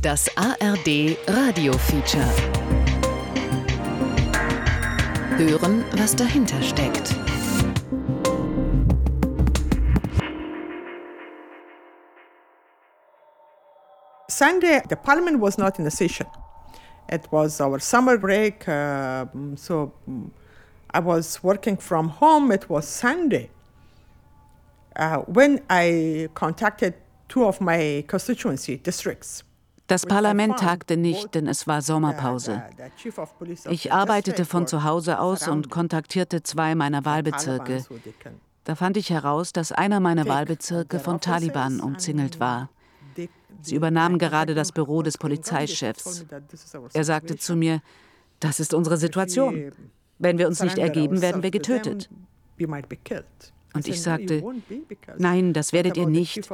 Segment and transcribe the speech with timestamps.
[0.00, 2.24] Das ARD Radio Feature.
[5.36, 7.16] Hören, was dahinter steckt.
[14.28, 16.28] Sunday, the parliament was not in a session.
[17.08, 19.26] It was our summer break, uh,
[19.56, 19.94] so
[20.94, 22.52] I was working from home.
[22.52, 23.50] It was Sunday.
[24.94, 26.94] Uh, when I contacted
[27.28, 29.42] two of my constituency districts,
[29.88, 32.62] Das Parlament tagte nicht, denn es war Sommerpause.
[33.70, 37.84] Ich arbeitete von zu Hause aus und kontaktierte zwei meiner Wahlbezirke.
[38.64, 42.68] Da fand ich heraus, dass einer meiner Wahlbezirke von Taliban umzingelt war.
[43.62, 46.26] Sie übernahmen gerade das Büro des Polizeichefs.
[46.92, 47.80] Er sagte zu mir,
[48.40, 49.72] das ist unsere Situation.
[50.18, 52.10] Wenn wir uns nicht ergeben, werden wir getötet.
[53.74, 54.42] Und ich sagte,
[55.16, 56.50] nein, das werdet ihr nicht.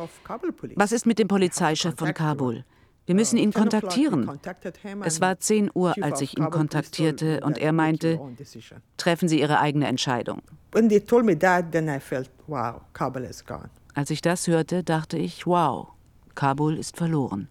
[0.76, 2.64] Was ist mit dem Polizeichef von Kabul?
[3.06, 4.30] Wir müssen ihn kontaktieren.
[5.04, 8.20] Es war 10 Uhr, als ich ihn kontaktierte und er meinte,
[8.96, 10.40] treffen Sie Ihre eigene Entscheidung.
[13.94, 15.88] Als ich das hörte, dachte ich, wow,
[16.34, 17.48] Kabul ist verloren.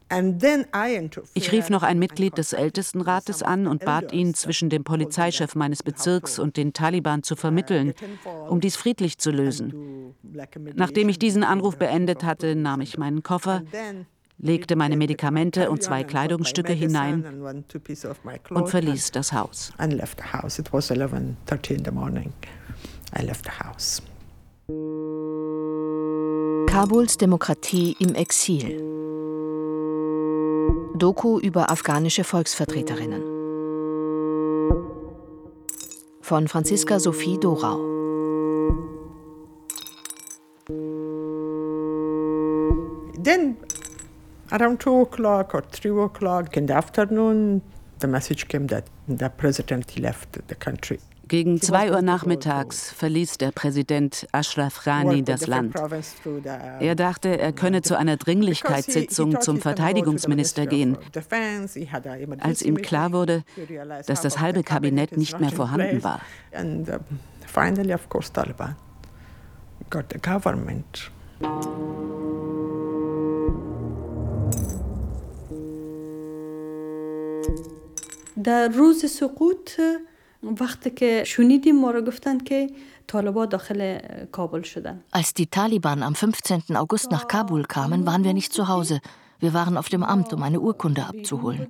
[1.34, 5.84] Ich rief noch ein Mitglied des Ältestenrates an und bat ihn, zwischen dem Polizeichef meines
[5.84, 7.94] Bezirks und den Taliban zu vermitteln,
[8.50, 10.14] um dies friedlich zu lösen.
[10.76, 13.62] Nachdem ich diesen Anruf beendet hatte, nahm ich meinen Koffer,
[14.44, 17.24] legte meine Medikamente und zwei Kleidungsstücke hinein
[18.50, 19.72] und verließ das Haus.
[26.68, 28.82] Kabuls Demokratie im Exil.
[30.96, 33.24] Doku über afghanische Volksvertreterinnen.
[36.22, 37.93] Von Franziska Sophie Dorau.
[44.54, 47.62] Around two o'clock or three o'clock in the afternoon,
[48.00, 51.00] the message came that the president left the country.
[51.30, 55.74] Gegen zwei Uhr nachmittags verließ der Präsident Ashraf Ghani das Land.
[56.80, 60.98] Er dachte, er könne zu einer Dringlichkeitssitzung zum Verteidigungsminister gehen.
[62.40, 63.44] Als ihm klar wurde,
[64.06, 66.20] dass das halbe Kabinett nicht mehr vorhanden war.
[67.48, 68.76] Finally, of course, Taliban
[69.94, 71.12] got the government.
[78.45, 79.71] در روز سقوط
[80.43, 82.71] وقتی که شنیدیم ما رو گفتن که
[83.07, 83.99] طالبان داخل
[84.33, 86.77] کابل شدن Als die Taliban am 15.
[86.77, 89.01] August nach Kabul kamen, waren wir nicht zu Hause.
[89.41, 91.67] Wir waren auf dem Amt, um eine Urkunde abzuholen.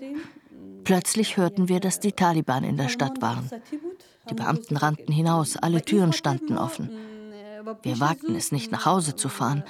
[0.85, 3.51] Plötzlich hörten wir, dass die Taliban in der Stadt waren.
[4.31, 6.89] Die Beamten rannten hinaus, alle Türen standen offen.
[7.82, 9.64] Wir wagten es nicht, nach Hause zu fahren.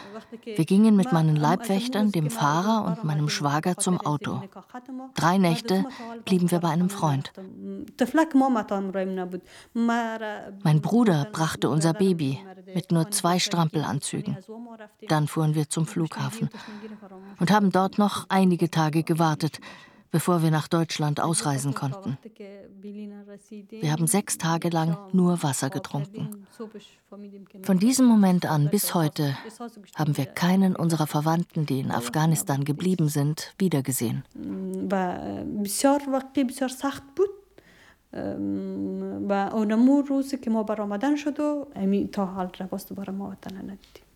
[0.44, 4.42] Wir gingen mit meinen Leibwächtern, dem Fahrer und meinem Schwager zum Auto.
[5.16, 5.86] Drei Nächte
[6.26, 7.32] blieben wir bei einem Freund.
[9.74, 12.40] Mein Bruder brachte unser Baby
[12.74, 14.38] mit nur zwei Strampelanzügen.
[15.08, 16.50] Dann fuhren wir zum Flughafen
[17.40, 19.60] und haben dort noch einige Tage gewartet,
[20.13, 22.19] bevor wir nach Deutschland ausreisen konnten.
[23.71, 26.47] Wir haben sechs Tage lang nur Wasser getrunken.
[27.63, 29.37] Von diesem Moment an bis heute
[29.95, 34.25] haben wir keinen unserer Verwandten, die in Afghanistan geblieben sind, wiedergesehen.
[39.29, 43.57] و اونمو روزی که ما برآمدن شد و امی تا حال رواست دوباره ما وطن
[43.57, 44.09] ندیدیم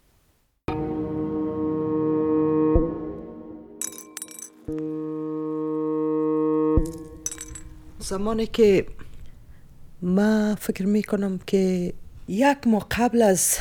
[7.99, 8.87] زمانی که
[10.03, 11.93] ما فکر می کنم که
[12.29, 13.59] یک ماه قبل از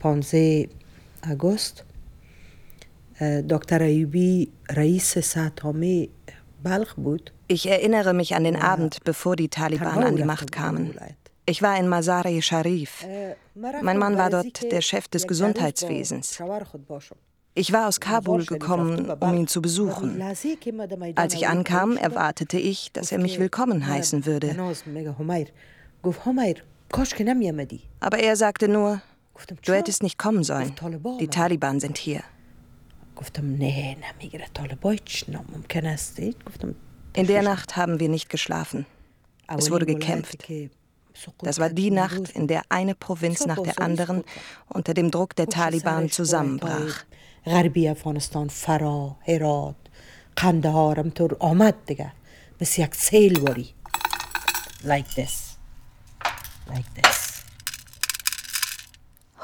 [0.00, 0.68] 15
[1.30, 1.84] آگوست
[3.48, 6.10] دکتر ایوبی رئیس ساتامی
[6.64, 10.94] بلخ بود Ich erinnere mich an den Abend, bevor die Taliban an die Macht kamen.
[11.46, 13.06] Ich war in Mazar-e Sharif.
[13.54, 16.42] Mein Mann war dort der Chef des Gesundheitswesens.
[17.53, 20.21] Ich war aus Kabul gekommen, um ihn zu besuchen.
[21.15, 24.55] Als ich ankam, erwartete ich, dass er mich willkommen heißen würde.
[27.99, 29.01] Aber er sagte nur,
[29.65, 30.73] du hättest nicht kommen sollen.
[31.19, 32.21] Die Taliban sind hier.
[37.13, 38.85] In der Nacht haben wir nicht geschlafen.
[39.47, 40.47] Es wurde gekämpft.
[41.39, 44.23] Das war die Nacht, in der eine Provinz nach der anderen
[44.69, 47.03] unter dem Druck der Taliban zusammenbrach.
[47.46, 49.74] غربی افغانستان فرا هرات
[50.36, 52.12] قندهار همطور آمد دیگه
[52.60, 53.74] مثل یک سیل باری
[54.84, 55.56] like this
[56.68, 57.26] like this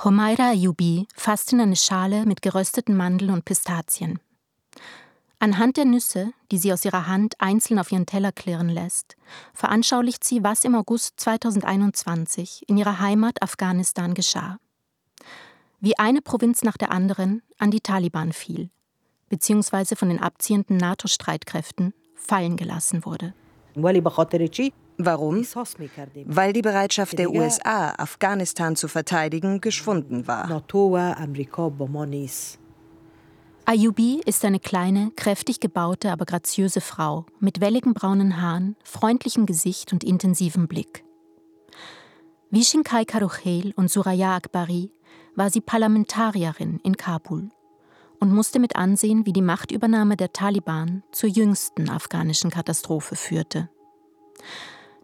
[0.05, 4.19] Homaira Ayubi fasst in eine Schale mit gerösteten Mandeln und Pistazien.
[5.39, 9.17] Anhand der Nüsse, die sie aus ihrer Hand einzeln auf ihren Teller klirren lässt,
[9.55, 14.59] veranschaulicht sie, was im August 2021 in ihrer Heimat Afghanistan geschah.
[15.80, 18.70] Wie eine Provinz nach der anderen an die Taliban fiel,
[19.30, 23.34] beziehungsweise von den abziehenden NATO-Streitkräften fallen gelassen wurde.
[24.98, 25.46] Warum?
[26.26, 30.48] Weil die Bereitschaft der USA, Afghanistan zu verteidigen, geschwunden war.
[33.66, 39.94] Ayubi ist eine kleine, kräftig gebaute, aber graziöse Frau mit welligen braunen Haaren, freundlichem Gesicht
[39.94, 41.04] und intensivem Blick.
[42.50, 44.90] Wie Shinkai Karuchel und Suraya Akbari
[45.37, 47.49] war sie Parlamentarierin in Kabul
[48.21, 53.69] und musste mit ansehen, wie die Machtübernahme der Taliban zur jüngsten afghanischen Katastrophe führte.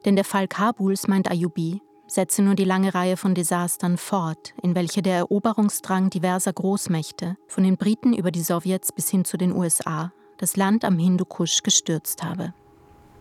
[0.04, 4.74] Denn der Fall Kabuls, meint Ayubi, setze nur die lange Reihe von Desastern fort, in
[4.74, 9.52] welche der Eroberungsdrang diverser Großmächte, von den Briten über die Sowjets bis hin zu den
[9.52, 12.52] USA, das Land am Hindukusch gestürzt habe.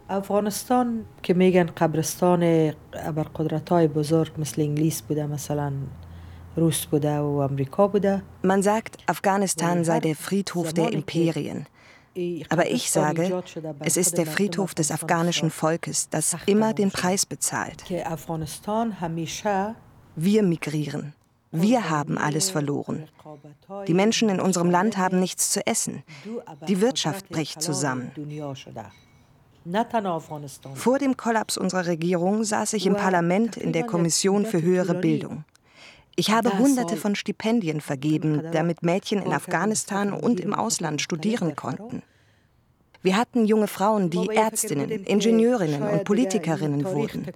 [0.09, 5.73] افغانستان که میگن قبرستان ابرقدرت‌های بزرگ مثل انگلیس بوده مثلا
[8.42, 11.66] man sagt, Afghanistan sei der Friedhof der Imperien.
[12.50, 13.42] Aber ich sage,
[13.80, 17.84] es ist der Friedhof des afghanischen Volkes, das immer den Preis bezahlt.
[20.14, 21.14] Wir migrieren.
[21.52, 23.08] Wir haben alles verloren.
[23.86, 26.02] Die Menschen in unserem Land haben nichts zu essen.
[26.66, 28.10] Die Wirtschaft bricht zusammen.
[30.74, 35.44] Vor dem Kollaps unserer Regierung saß ich im Parlament in der Kommission für höhere Bildung.
[36.16, 42.02] Ich habe Hunderte von Stipendien vergeben, damit Mädchen in Afghanistan und im Ausland studieren konnten.
[43.02, 47.26] Wir hatten junge Frauen, die Ärztinnen, Ingenieurinnen und Politikerinnen wurden.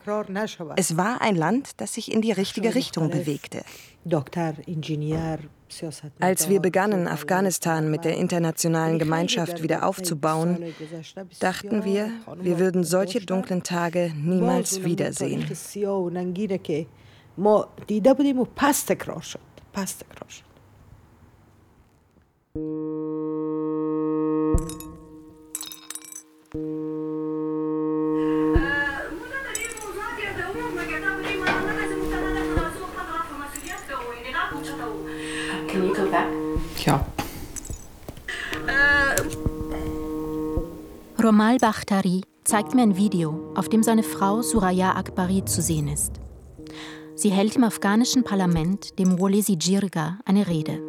[0.77, 3.63] Es war ein Land, das sich in die richtige Richtung bewegte.
[6.21, 10.63] Als wir begannen, Afghanistan mit der internationalen Gemeinschaft wieder aufzubauen,
[11.41, 15.45] dachten wir, wir würden solche dunklen Tage niemals wiedersehen.
[17.38, 19.40] ما دیده بودیم و پس تکرار شد
[19.74, 20.52] پس تکرار شد
[36.86, 37.06] Ja.
[41.24, 46.20] Romal Bakhtari zeigt mir ein Video, auf dem seine Frau Suraya Akbari zu sehen ist.
[47.19, 50.83] Sie hält im afghanischen Parlament, dem Wolesi Jirga, eine Rede.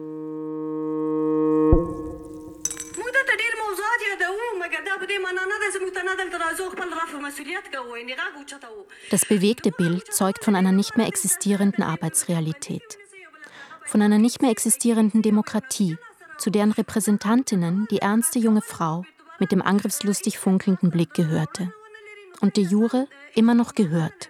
[9.10, 12.98] Das bewegte Bild zeugt von einer nicht mehr existierenden Arbeitsrealität,
[13.86, 15.96] von einer nicht mehr existierenden Demokratie,
[16.38, 19.06] zu deren Repräsentantinnen die ernste junge Frau
[19.40, 21.74] mit dem angriffslustig funkelnden Blick gehörte
[22.42, 24.30] und de jure immer noch gehört.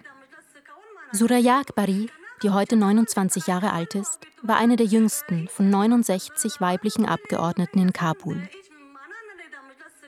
[1.10, 2.10] Suraya Akbari,
[2.42, 7.94] die heute 29 Jahre alt ist, war eine der jüngsten von 69 weiblichen Abgeordneten in
[7.94, 8.46] Kabul.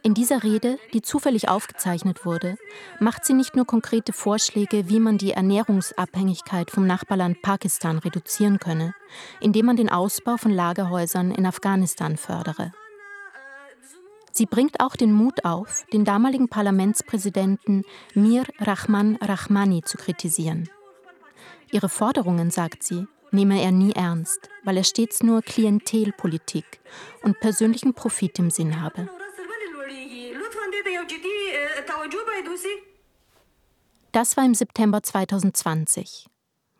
[0.02, 2.58] In dieser Rede, die zufällig aufgezeichnet wurde,
[2.98, 8.94] macht sie nicht nur konkrete Vorschläge, wie man die Ernährungsabhängigkeit vom Nachbarland Pakistan reduzieren könne,
[9.40, 12.72] indem man den Ausbau von Lagerhäusern in Afghanistan fördere.
[14.32, 17.84] Sie bringt auch den Mut auf, den damaligen Parlamentspräsidenten
[18.14, 20.68] Mir Rahman Rahmani zu kritisieren.
[21.72, 26.80] Ihre Forderungen, sagt sie, nehme er nie ernst, weil er stets nur Klientelpolitik
[27.22, 29.08] und persönlichen Profit im Sinn habe.
[34.12, 36.26] Das war im September 2020,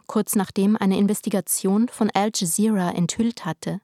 [0.09, 3.81] kurz nachdem eine Investigation von Al Jazeera enthüllt hatte,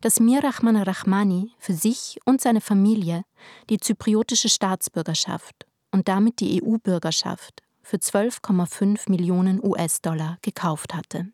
[0.00, 3.24] dass Mir Rahman Rahmani für sich und seine Familie
[3.68, 11.28] die zypriotische Staatsbürgerschaft und damit die EU-Bürgerschaft für 12,5 Millionen US-Dollar gekauft hatte.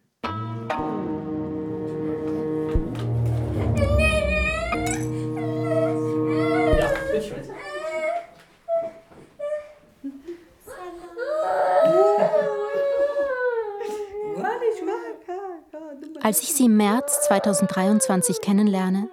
[16.23, 19.09] Als ich sie im März 2023 kennenlerne,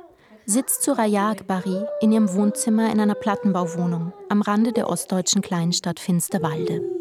[0.46, 6.99] sitzt Suraya Akbari in ihrem Wohnzimmer in einer Plattenbauwohnung am Rande der ostdeutschen Kleinstadt Finsterwalde.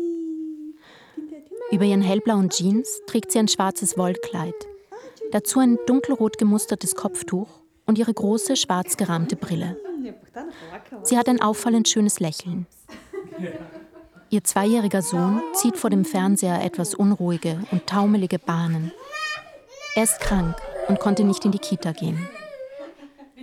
[1.70, 4.54] Über ihren hellblauen Jeans trägt sie ein schwarzes Wollkleid,
[5.32, 7.48] dazu ein dunkelrot gemustertes Kopftuch
[7.84, 9.76] und ihre große schwarz gerahmte Brille.
[11.02, 12.66] Sie hat ein auffallend schönes Lächeln.
[14.30, 18.92] Ihr zweijähriger Sohn zieht vor dem Fernseher etwas unruhige und taumelige Bahnen.
[19.94, 20.56] Er ist krank
[20.88, 22.28] und konnte nicht in die Kita gehen.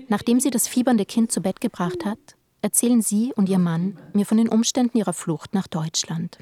[0.08, 2.20] Nachdem sie das fiebernde Kind zu Bett gebracht hat,
[2.66, 6.40] erzählen sie und ihr Mann mir von den Umständen ihrer Flucht nach Deutschland.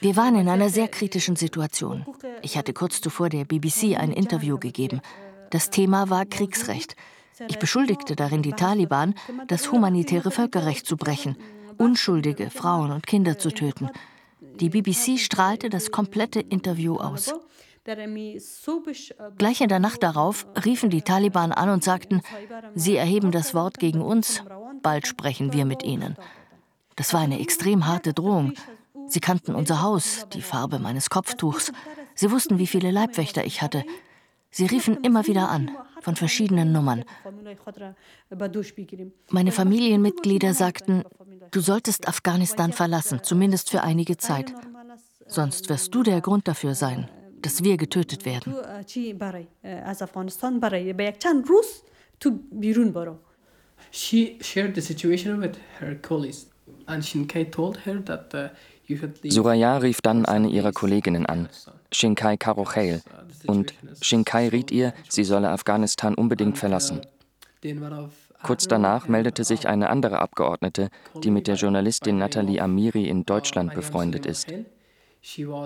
[0.00, 2.06] Wir waren in einer sehr kritischen Situation.
[2.40, 5.02] Ich hatte kurz zuvor der BBC ein Interview gegeben.
[5.50, 6.96] Das Thema war Kriegsrecht.
[7.48, 9.14] Ich beschuldigte darin die Taliban,
[9.46, 11.36] das humanitäre Völkerrecht zu brechen,
[11.76, 13.90] unschuldige Frauen und Kinder zu töten.
[14.40, 17.34] Die BBC strahlte das komplette Interview aus.
[19.36, 22.22] Gleich in der Nacht darauf riefen die Taliban an und sagten,
[22.74, 24.42] sie erheben das Wort gegen uns,
[24.82, 26.16] bald sprechen wir mit ihnen.
[26.96, 28.54] Das war eine extrem harte Drohung.
[29.06, 31.72] Sie kannten unser Haus, die Farbe meines Kopftuchs.
[32.14, 33.84] Sie wussten, wie viele Leibwächter ich hatte.
[34.50, 37.04] Sie riefen immer wieder an, von verschiedenen Nummern.
[39.30, 41.02] Meine Familienmitglieder sagten,
[41.50, 44.54] du solltest Afghanistan verlassen, zumindest für einige Zeit.
[45.26, 47.08] Sonst wirst du der Grund dafür sein,
[47.44, 48.54] dass wir getötet werden.
[53.90, 56.48] She shared the situation with her colleagues
[56.86, 58.48] and Shinkai told her that uh,
[59.30, 61.48] Suraya rief dann eine ihrer Kolleginnen an,
[61.92, 63.02] Shinkai Karocheil,
[63.46, 67.00] und Shinkai riet ihr, sie solle Afghanistan unbedingt verlassen.
[68.42, 70.90] Kurz danach meldete sich eine andere Abgeordnete,
[71.22, 74.52] die mit der Journalistin Nathalie Amiri in Deutschland befreundet ist.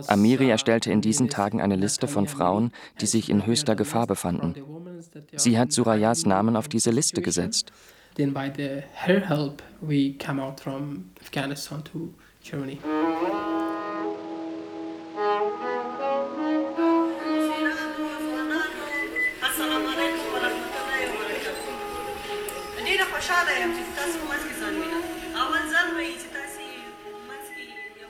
[0.07, 4.55] Amiri erstellte in diesen Tagen eine Liste von Frauen, die sich in höchster Gefahr befanden.
[5.35, 7.73] Sie hat Surayas Namen auf diese Liste gesetzt.
[8.15, 12.13] Then by the, her help we come out from Afghanistan to
[12.43, 12.79] Germany.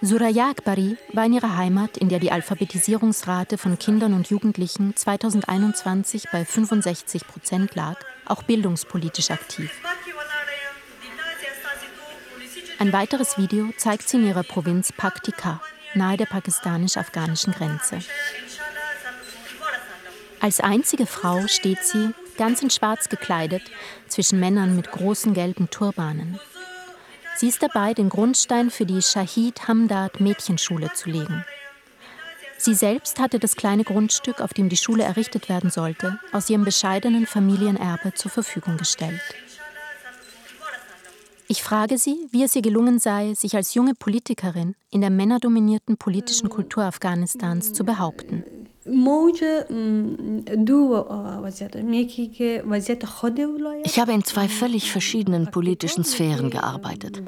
[0.08, 6.28] Suraya Akbari war in ihrer Heimat, in der die Alphabetisierungsrate von Kindern und Jugendlichen 2021
[6.32, 9.70] bei 65 Prozent lag, auch bildungspolitisch aktiv.
[12.78, 15.60] Ein weiteres Video zeigt sie in ihrer Provinz Paktika,
[15.94, 17.98] nahe der pakistanisch-afghanischen Grenze.
[20.40, 23.64] Als einzige Frau steht sie, ganz in Schwarz gekleidet,
[24.06, 26.40] zwischen Männern mit großen gelben Turbanen.
[27.38, 31.44] Sie ist dabei, den Grundstein für die Shahid Hamdard Mädchenschule zu legen.
[32.56, 36.64] Sie selbst hatte das kleine Grundstück, auf dem die Schule errichtet werden sollte, aus ihrem
[36.64, 39.20] bescheidenen Familienerbe zur Verfügung gestellt.
[41.46, 45.96] Ich frage sie, wie es ihr gelungen sei, sich als junge Politikerin in der männerdominierten
[45.96, 48.67] politischen Kultur Afghanistans zu behaupten.
[53.84, 57.22] Ich habe in zwei völlig verschiedenen politischen Sphären gearbeitet.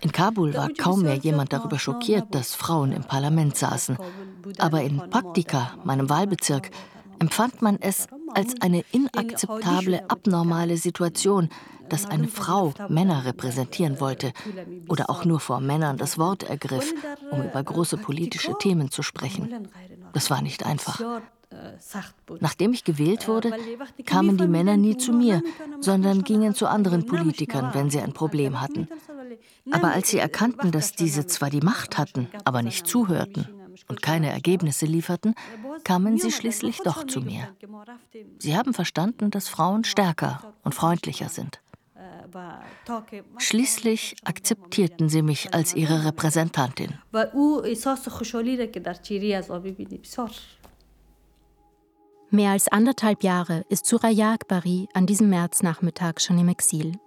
[0.00, 3.96] In Kabul war kaum mehr jemand darüber schockiert, dass Frauen im Parlament saßen.
[4.58, 6.70] Aber in Paktika, meinem Wahlbezirk,
[7.18, 11.48] empfand man es als eine inakzeptable, abnormale Situation,
[11.88, 14.32] dass eine Frau Männer repräsentieren wollte
[14.88, 16.92] oder auch nur vor Männern das Wort ergriff,
[17.30, 19.68] um über große politische Themen zu sprechen.
[20.12, 21.00] Das war nicht einfach.
[22.40, 23.52] Nachdem ich gewählt wurde,
[24.06, 25.42] kamen die Männer nie zu mir,
[25.80, 28.88] sondern gingen zu anderen Politikern, wenn sie ein Problem hatten.
[29.70, 33.46] Aber als sie erkannten, dass diese zwar die Macht hatten, aber nicht zuhörten
[33.88, 35.34] und keine Ergebnisse lieferten,
[35.84, 37.48] kamen sie schließlich doch zu mir.
[38.38, 41.60] Sie haben verstanden, dass Frauen stärker und freundlicher sind.
[43.38, 46.98] Schließlich akzeptierten sie mich als ihre Repräsentantin.
[52.30, 56.98] Mehr als anderthalb Jahre ist Suraya Akbari an diesem Märznachmittag schon im Exil.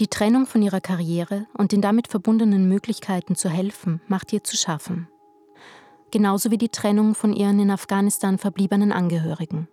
[0.00, 4.56] Die Trennung von ihrer Karriere und den damit verbundenen Möglichkeiten zu helfen macht ihr zu
[4.56, 5.08] schaffen
[6.10, 9.68] genauso wie die Trennung von ihren in Afghanistan verbliebenen Angehörigen.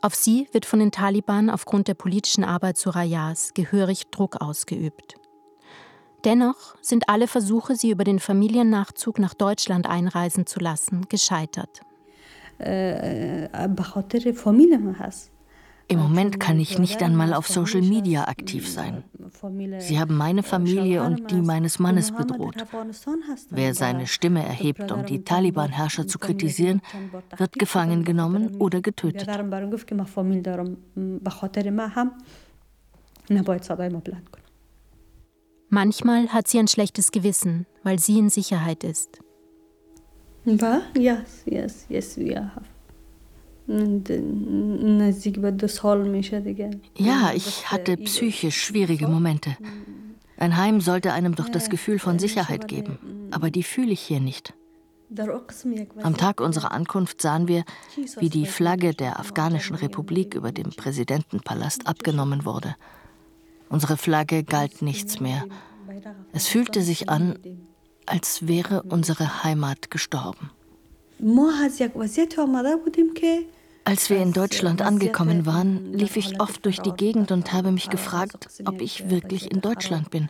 [0.00, 5.16] Auf sie wird von den Taliban aufgrund der politischen Arbeit Surayas gehörig Druck ausgeübt.
[6.24, 11.82] Dennoch sind alle Versuche, sie über den Familiennachzug nach Deutschland einreisen zu lassen, gescheitert.
[12.60, 13.48] Äh, äh,
[15.92, 19.04] im Moment kann ich nicht einmal auf Social Media aktiv sein.
[19.78, 22.56] Sie haben meine Familie und die meines Mannes bedroht.
[23.50, 26.80] Wer seine Stimme erhebt, um die Taliban-Herrscher zu kritisieren,
[27.36, 29.28] wird gefangen genommen oder getötet.
[35.68, 39.20] Manchmal hat sie ein schlechtes Gewissen, weil sie in Sicherheit ist.
[40.44, 42.71] Yes, yes, yes, we have.
[46.96, 49.56] Ja, ich hatte psychisch schwierige Momente.
[50.36, 52.98] Ein Heim sollte einem doch das Gefühl von Sicherheit geben,
[53.30, 54.54] aber die fühle ich hier nicht.
[56.02, 57.64] Am Tag unserer Ankunft sahen wir,
[58.18, 62.74] wie die Flagge der Afghanischen Republik über dem Präsidentenpalast abgenommen wurde.
[63.68, 65.44] Unsere Flagge galt nichts mehr.
[66.32, 67.38] Es fühlte sich an,
[68.06, 70.50] als wäre unsere Heimat gestorben.
[73.84, 77.90] Als wir in Deutschland angekommen waren, lief ich oft durch die Gegend und habe mich
[77.90, 80.28] gefragt, ob ich wirklich in Deutschland bin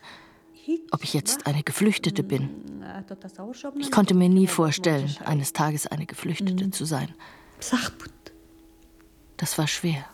[0.90, 2.50] ob ich jetzt eine Geflüchtete bin.
[3.78, 7.14] Ich konnte mir nie vorstellen, eines Tages eine Geflüchtete zu sein.
[9.36, 10.04] Das war schwer.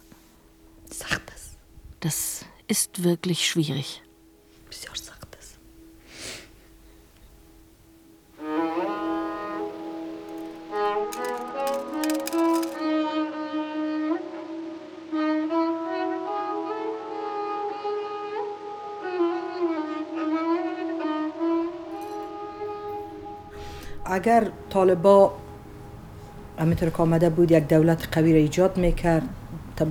[2.01, 4.03] Das ist wirklich schwierig.
[24.18, 25.34] اگر طالبا
[26.60, 29.24] همینطور که آمده بود یک دولت قوی را ایجاد میکرد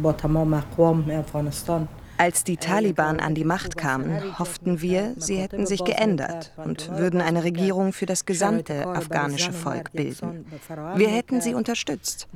[0.03, 5.67] با تمام اقوام افغانستان Als die Taliban an die Macht kamen, hofften wir, sie hätten
[5.67, 10.47] sich geändert und würden eine Regierung für das gesamte afghanische Volk bilden.
[10.95, 12.29] Wir hätten sie unterstützt.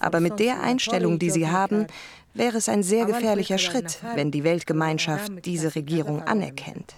[0.00, 1.86] Aber mit der Einstellung, die sie haben,
[2.34, 6.94] wäre es ein sehr gefährlicher Schritt, wenn die Weltgemeinschaft diese Regierung anerkennt.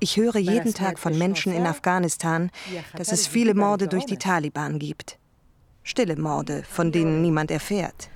[0.00, 2.50] Ich höre jeden Tag von Menschen in Afghanistan,
[2.94, 5.18] dass es viele Morde durch die Taliban gibt.
[5.82, 8.10] Stille Morde, von denen niemand erfährt.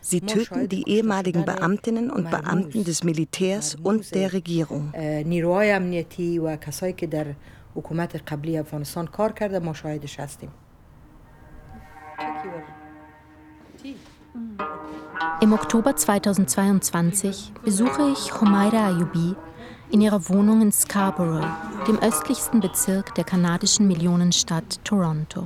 [0.00, 4.92] Sie töten die ehemaligen Beamtinnen und Beamten des Militärs und der Regierung.
[7.78, 10.50] حکومت قبلی افغانستان کار کرده ما شاهدش هستیم
[15.41, 19.35] im Oktober 2022 besuche ich Homaira Ayubi
[19.91, 21.45] in ihrer Wohnung in Scarborough,
[21.87, 25.45] dem östlichsten Bezirk der kanadischen Millionenstadt Toronto.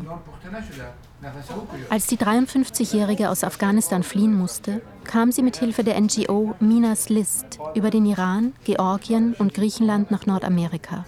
[1.90, 7.60] Als die 53-Jährige aus Afghanistan fliehen musste, kam sie mit Hilfe der NGO Minas List
[7.74, 11.06] über den Iran, Georgien und Griechenland nach Nordamerika.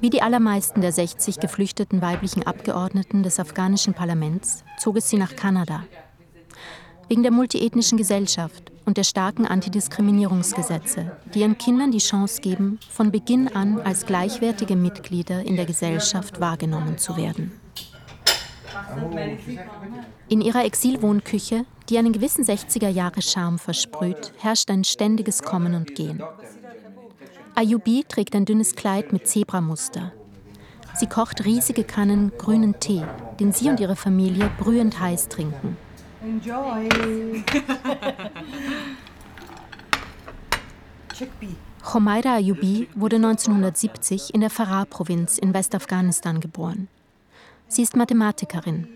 [0.00, 5.36] Wie die allermeisten der 60 geflüchteten weiblichen Abgeordneten des afghanischen Parlaments zog es sie nach
[5.36, 5.82] Kanada,
[7.10, 13.10] wegen der multiethnischen Gesellschaft und der starken Antidiskriminierungsgesetze, die ihren Kindern die Chance geben, von
[13.10, 17.50] Beginn an als gleichwertige Mitglieder in der Gesellschaft wahrgenommen zu werden.
[20.28, 26.22] In ihrer Exilwohnküche, die einen gewissen 60er-Jahre-Charme versprüht, herrscht ein ständiges Kommen und Gehen.
[27.56, 30.12] Ayubi trägt ein dünnes Kleid mit Zebramuster.
[30.94, 33.02] Sie kocht riesige Kannen grünen Tee,
[33.40, 35.76] den sie und ihre Familie brühend heiß trinken.
[36.22, 36.88] Enjoy.
[41.94, 46.88] Homaira Ayubi wurde 1970 in der Farah-Provinz in Westafghanistan geboren.
[47.68, 48.86] Sie ist Mathematikerin.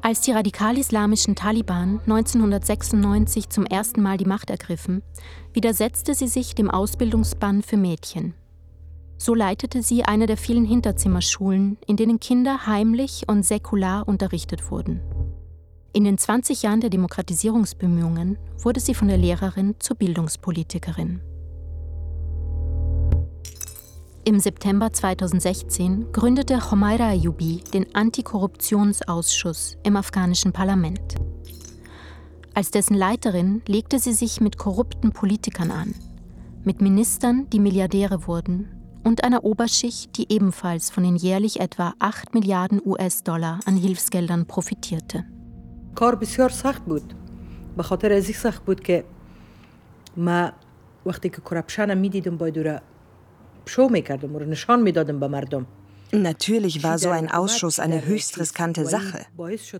[0.00, 5.02] Als die radikal-islamischen Taliban 1996 zum ersten Mal die Macht ergriffen,
[5.52, 8.34] widersetzte sie sich dem Ausbildungsbann für Mädchen.
[9.18, 15.00] So leitete sie eine der vielen Hinterzimmerschulen, in denen Kinder heimlich und säkular unterrichtet wurden.
[15.94, 21.20] In den 20 Jahren der Demokratisierungsbemühungen wurde sie von der Lehrerin zur Bildungspolitikerin.
[24.24, 31.16] Im September 2016 gründete Homaira Ayubi den Antikorruptionsausschuss im afghanischen Parlament.
[32.54, 35.94] Als dessen Leiterin legte sie sich mit korrupten Politikern an,
[36.64, 38.70] mit Ministern, die Milliardäre wurden,
[39.04, 45.26] und einer Oberschicht, die ebenfalls von den jährlich etwa 8 Milliarden US-Dollar an Hilfsgeldern profitierte.
[45.95, 47.13] کار بسیار سخت بود
[47.77, 49.03] به خاطر از سخت بود که
[50.17, 50.51] ما
[51.05, 52.81] وقتی که کرپشن میدیدم باید
[53.65, 55.67] شو میکردم و نشان میدادم به مردم
[56.13, 59.25] Natürlich war so ein Ausschuss eine höchst riskante Sache.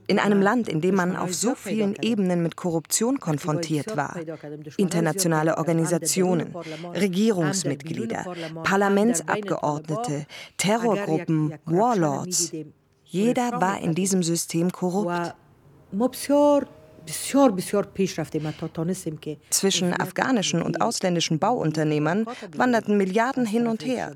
[0.08, 4.14] In einem Land, in dem man auf so vielen Ebenen mit Korruption konfrontiert war.
[4.76, 6.54] Internationale Organisationen,
[6.94, 8.26] Regierungsmitglieder,
[8.64, 10.26] Parlamentsabgeordnete,
[10.58, 12.52] Terrorgruppen, Warlords.
[13.06, 15.34] Jeder war in diesem System korrupt.
[19.51, 22.27] Zwischen afghanischen und ausländischen Bauunternehmern
[22.57, 24.15] wanderten Milliarden hin und her.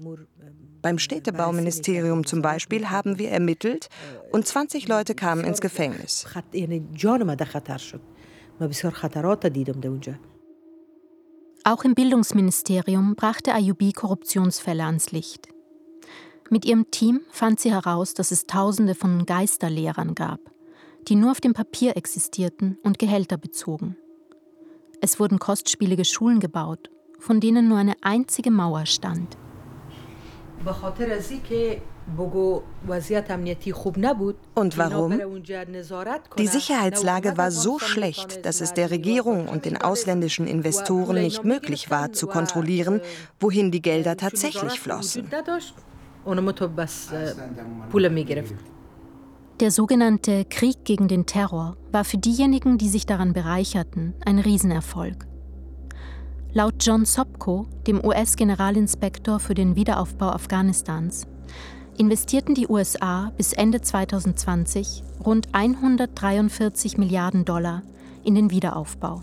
[0.82, 3.88] Beim Städtebauministerium zum Beispiel haben wir ermittelt
[4.30, 6.26] und 20 Leute kamen ins Gefängnis.
[11.64, 15.48] Auch im Bildungsministerium brachte Ayubi Korruptionsfälle ans Licht.
[16.48, 20.38] Mit ihrem Team fand sie heraus, dass es Tausende von Geisterlehrern gab
[21.08, 23.96] die nur auf dem Papier existierten und Gehälter bezogen.
[25.00, 29.36] Es wurden kostspielige Schulen gebaut von denen nur eine einzige Mauer stand.
[34.54, 35.20] Und warum?
[36.38, 41.90] Die Sicherheitslage war so schlecht, dass es der Regierung und den ausländischen Investoren nicht möglich
[41.90, 43.00] war, zu kontrollieren,
[43.40, 45.28] wohin die Gelder tatsächlich flossen.
[49.60, 55.26] Der sogenannte Krieg gegen den Terror war für diejenigen, die sich daran bereicherten, ein Riesenerfolg.
[56.52, 61.26] Laut John Sopko, dem US-Generalinspektor für den Wiederaufbau Afghanistans,
[61.96, 67.82] investierten die USA bis Ende 2020 rund 143 Milliarden Dollar
[68.24, 69.22] in den Wiederaufbau,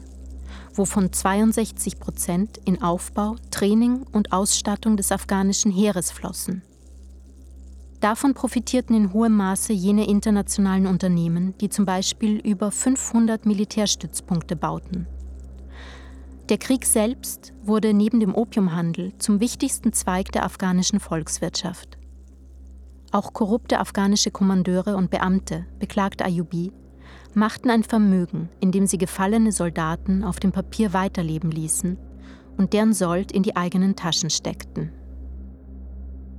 [0.73, 6.63] wovon 62 Prozent in Aufbau, Training und Ausstattung des afghanischen Heeres flossen.
[8.03, 15.07] Davon profitierten in hohem Maße jene internationalen Unternehmen, die zum Beispiel über 500 Militärstützpunkte bauten.
[16.49, 21.97] Der Krieg selbst wurde neben dem Opiumhandel zum wichtigsten Zweig der afghanischen Volkswirtschaft.
[23.13, 26.73] Auch korrupte afghanische Kommandeure und Beamte, beklagt Ayubi,
[27.33, 31.97] machten ein Vermögen, indem sie gefallene Soldaten auf dem Papier weiterleben ließen
[32.57, 34.91] und deren Sold in die eigenen Taschen steckten.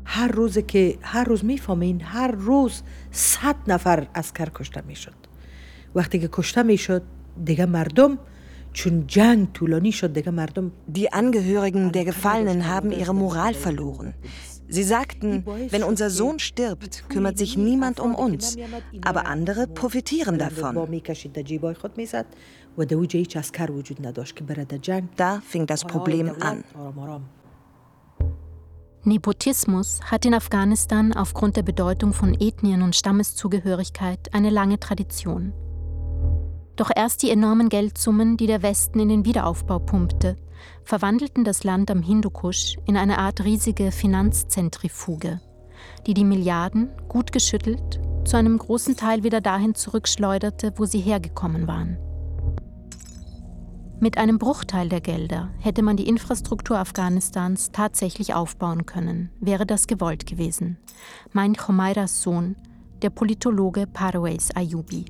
[0.06, 2.82] هر روزه که هر روز میفهمین هر روز
[3.12, 5.16] صد نفر اسکر کشته میشد
[5.96, 7.04] وقتی که کشته میشد
[7.46, 8.18] دیگه مردم
[8.74, 14.14] چون جنگ طولانی شد دیگه مردم Die Angehörigen der Gefallenen haben ihre Moral verloren.
[14.70, 18.56] Sie sagten, wenn unser Sohn stirbt, kümmert sich niemand um uns,
[19.02, 20.76] aber andere profitieren davon.
[25.18, 26.64] Da fing das Problem an.
[29.07, 35.53] Nepotismus hat in Afghanistan aufgrund der Bedeutung von Ethnien und Stammeszugehörigkeit eine lange Tradition.
[36.77, 40.37] Doch erst die enormen Geldsummen, die der Westen in den Wiederaufbau pumpte,
[40.85, 45.41] verwandelten das Land am Hindukusch in eine Art riesige Finanzzentrifuge,
[46.07, 51.69] die die Milliarden, gut geschüttelt, zu einem großen Teil wieder dahin zurückschleuderte, wo sie hergekommen
[51.69, 51.99] waren.
[54.01, 59.87] Mit einem Bruchteil der Gelder hätte man die Infrastruktur Afghanistans tatsächlich aufbauen können, wäre das
[59.87, 60.79] gewollt gewesen,
[61.33, 62.57] meint Chomairas Sohn,
[63.03, 65.07] der Politologe Parways Ayubi.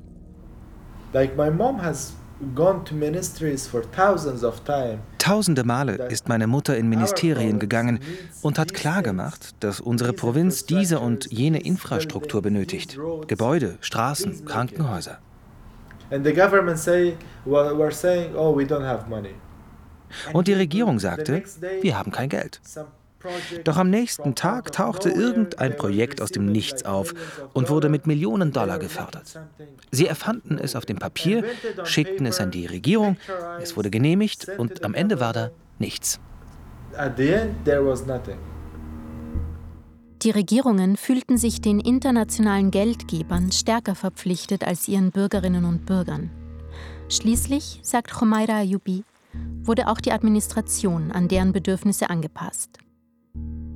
[1.13, 2.15] Like my mom has
[5.17, 7.99] Tausende Male ist meine Mutter in Ministerien gegangen
[8.41, 12.99] und hat klargemacht, dass unsere Provinz diese und jene Infrastruktur benötigt.
[13.27, 15.19] Gebäude, Straßen, Krankenhäuser.
[20.33, 21.43] Oh, und die Regierung sagte,
[21.81, 22.61] wir haben kein Geld.
[23.63, 27.13] Doch am nächsten Tag tauchte irgendein Projekt aus dem Nichts auf
[27.53, 29.39] und wurde mit Millionen Dollar gefördert.
[29.91, 31.43] Sie erfanden es auf dem Papier,
[31.83, 33.17] schickten es an die Regierung,
[33.59, 36.19] es wurde genehmigt und am Ende war da nichts.
[40.24, 46.30] Die Regierungen fühlten sich den internationalen Geldgebern stärker verpflichtet als ihren Bürgerinnen und Bürgern.
[47.08, 49.04] Schließlich, sagt Chomaira Ayubi,
[49.62, 52.78] wurde auch die Administration an deren Bedürfnisse angepasst.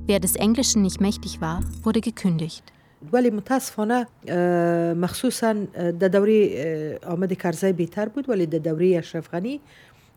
[0.05, 2.63] Wer des Englischen nicht mächtig war, wurde gekündigt.
[3.13, 4.07] ولی متاسفانه
[4.93, 5.53] مخصوصا
[5.99, 9.59] در دوره آمد کرزی بهتر بود ولی در دوره اشرف غنی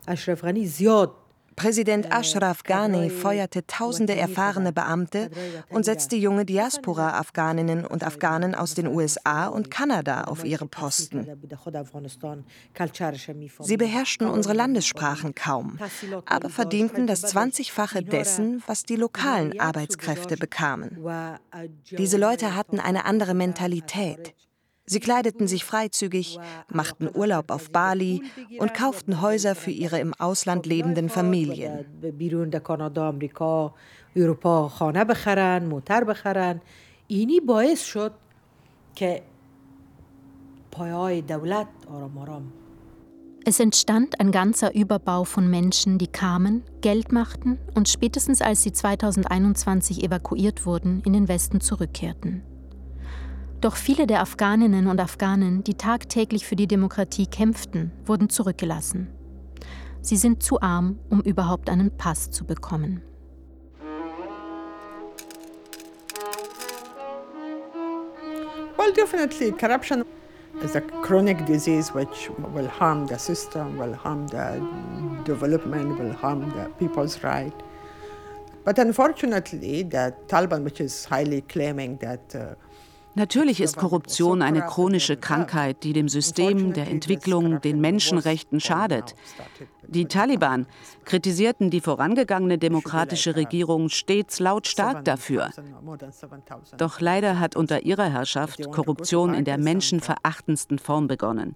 [0.08, 1.11] اشرف غنی زیاد
[1.55, 5.29] Präsident Ashraf Ghani feuerte tausende erfahrene Beamte
[5.69, 11.27] und setzte junge Diaspora-Afghaninnen und Afghanen aus den USA und Kanada auf ihre Posten.
[13.59, 15.79] Sie beherrschten unsere Landessprachen kaum,
[16.25, 21.03] aber verdienten das 20-fache dessen, was die lokalen Arbeitskräfte bekamen.
[21.91, 24.33] Diese Leute hatten eine andere Mentalität.
[24.85, 28.21] Sie kleideten sich freizügig, machten Urlaub auf Bali
[28.59, 31.85] und kauften Häuser für ihre im Ausland lebenden Familien.
[43.45, 48.71] Es entstand ein ganzer Überbau von Menschen, die kamen, Geld machten und spätestens als sie
[48.71, 52.43] 2021 evakuiert wurden, in den Westen zurückkehrten.
[53.63, 59.08] Doch viele der Afghaninnen und Afghanen, die tagtäglich für die Demokratie kämpften, wurden zurückgelassen.
[60.02, 63.02] Sie sind zu arm, um überhaupt einen Pass zu bekommen.
[68.76, 70.04] Well, definitely, corruption
[70.62, 74.62] is a chronic disease which will harm the system, will harm the
[75.23, 77.54] development, will harm the people's right.
[78.65, 82.56] But unfortunately, the Taliban, which is highly claiming that uh,
[83.15, 89.15] Natürlich ist Korruption eine chronische Krankheit, die dem System, der Entwicklung, den Menschenrechten schadet.
[89.88, 90.65] Die Taliban
[91.06, 95.52] kritisierten die vorangegangene demokratische Regierung stets lautstark dafür.
[96.78, 101.56] Doch leider hat unter ihrer Herrschaft Korruption in der menschenverachtendsten Form begonnen.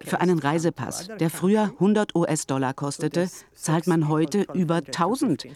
[0.00, 5.46] Für einen Reisepass, der früher 100 US-Dollar kostete, zahlt man heute über 1000.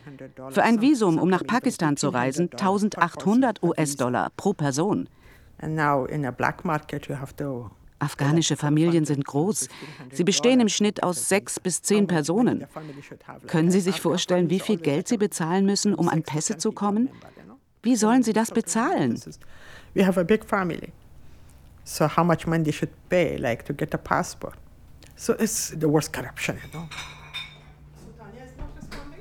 [0.51, 5.09] Für ein Visum, um nach Pakistan zu reisen, 1800 US-Dollar pro Person.
[8.01, 9.69] Afghanische Familien sind groß.
[10.13, 12.67] Sie bestehen im Schnitt aus sechs bis zehn Personen.
[13.49, 17.09] Können Sie sich vorstellen, wie viel Geld Sie bezahlen müssen, um an Pässe zu kommen?
[17.83, 19.21] Wie sollen Sie das bezahlen?
[19.95, 20.93] We have a big family.
[21.85, 24.55] So how much money they should pay, like to get a passport.
[25.17, 26.89] So it's the worst corruption, you know.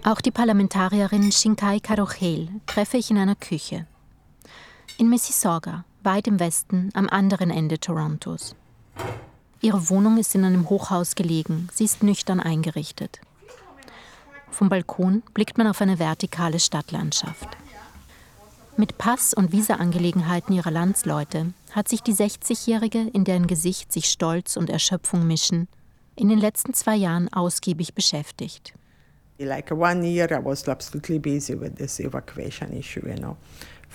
[0.03, 3.87] Auch die Parlamentarierin Shinkai Karochel treffe ich in einer Küche.
[4.97, 8.55] In Mississauga, weit im Westen, am anderen Ende Torontos.
[9.59, 11.67] Ihre Wohnung ist in einem Hochhaus gelegen.
[11.73, 13.19] Sie ist nüchtern eingerichtet.
[14.49, 17.49] Vom Balkon blickt man auf eine vertikale Stadtlandschaft.
[18.77, 24.55] Mit Pass- und Visaangelegenheiten ihrer Landsleute hat sich die 60-Jährige, in deren Gesicht sich Stolz
[24.55, 25.67] und Erschöpfung mischen,
[26.15, 28.73] in den letzten zwei Jahren ausgiebig beschäftigt.
[29.39, 33.35] Like one year I was absolutely busy with this evacuation issue, you know,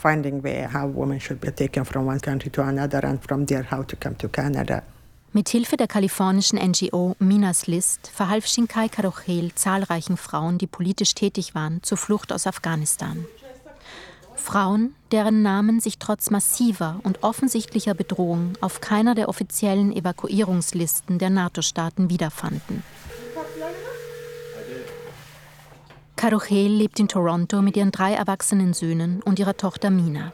[0.03, 3.67] finding where how women should be taken from one country to another and from there
[3.71, 4.83] how to come to Canada.
[5.35, 11.55] Mit Hilfe der kalifornischen NGO Minas List verhalf Shinkai Karochel zahlreichen Frauen, die politisch tätig
[11.55, 13.25] waren, zur Flucht aus Afghanistan.
[14.35, 21.31] Frauen, deren Namen sich trotz massiver und offensichtlicher Bedrohung auf keiner der offiziellen Evakuierungslisten der
[21.31, 22.83] NATO-Staaten wiederfanden.
[26.17, 30.33] Karuchel lebt in Toronto mit ihren drei erwachsenen Söhnen und ihrer Tochter Mina.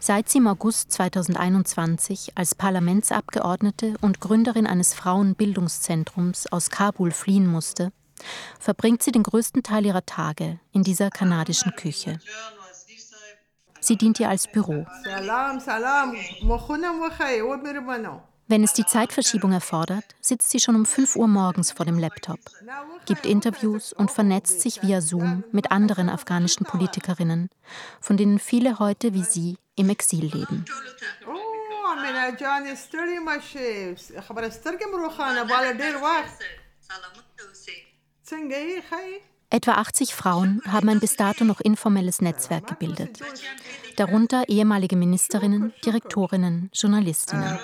[0.00, 7.90] Seit sie im August 2021 als Parlamentsabgeordnete und Gründerin eines Frauenbildungszentrums aus Kabul fliehen musste,
[8.60, 12.20] verbringt sie den größten Teil ihrer Tage in dieser kanadischen Küche.
[13.80, 14.86] Sie dient ihr als Büro.
[18.50, 22.40] Wenn es die Zeitverschiebung erfordert, sitzt sie schon um 5 Uhr morgens vor dem Laptop,
[23.04, 27.50] gibt Interviews und vernetzt sich via Zoom mit anderen afghanischen Politikerinnen,
[28.00, 30.64] von denen viele heute wie sie im Exil leben.
[39.50, 43.20] Etwa 80 Frauen haben ein bis dato noch informelles Netzwerk gebildet.
[43.98, 47.58] Darunter ehemalige Ministerinnen, Direktorinnen, Journalistinnen.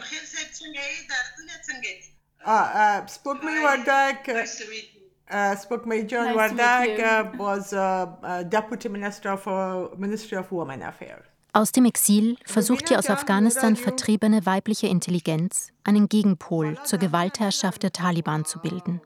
[2.45, 4.29] Uh, uh, Spokmay Wardak,
[5.31, 7.71] uh, Spokmay John Wardak was
[8.51, 11.23] Deputy Minister for Ministry of Women Affairs.
[11.53, 17.93] Aus dem Exil versucht die aus Afghanistan vertriebene weibliche Intelligenz, einen Gegenpol zur Gewaltherrschaft der
[17.93, 19.01] Taliban zu bilden.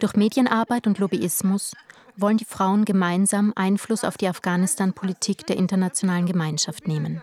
[0.00, 1.72] Durch Medienarbeit und Lobbyismus
[2.16, 7.22] wollen die Frauen gemeinsam Einfluss auf die Afghanistan-Politik der internationalen Gemeinschaft nehmen.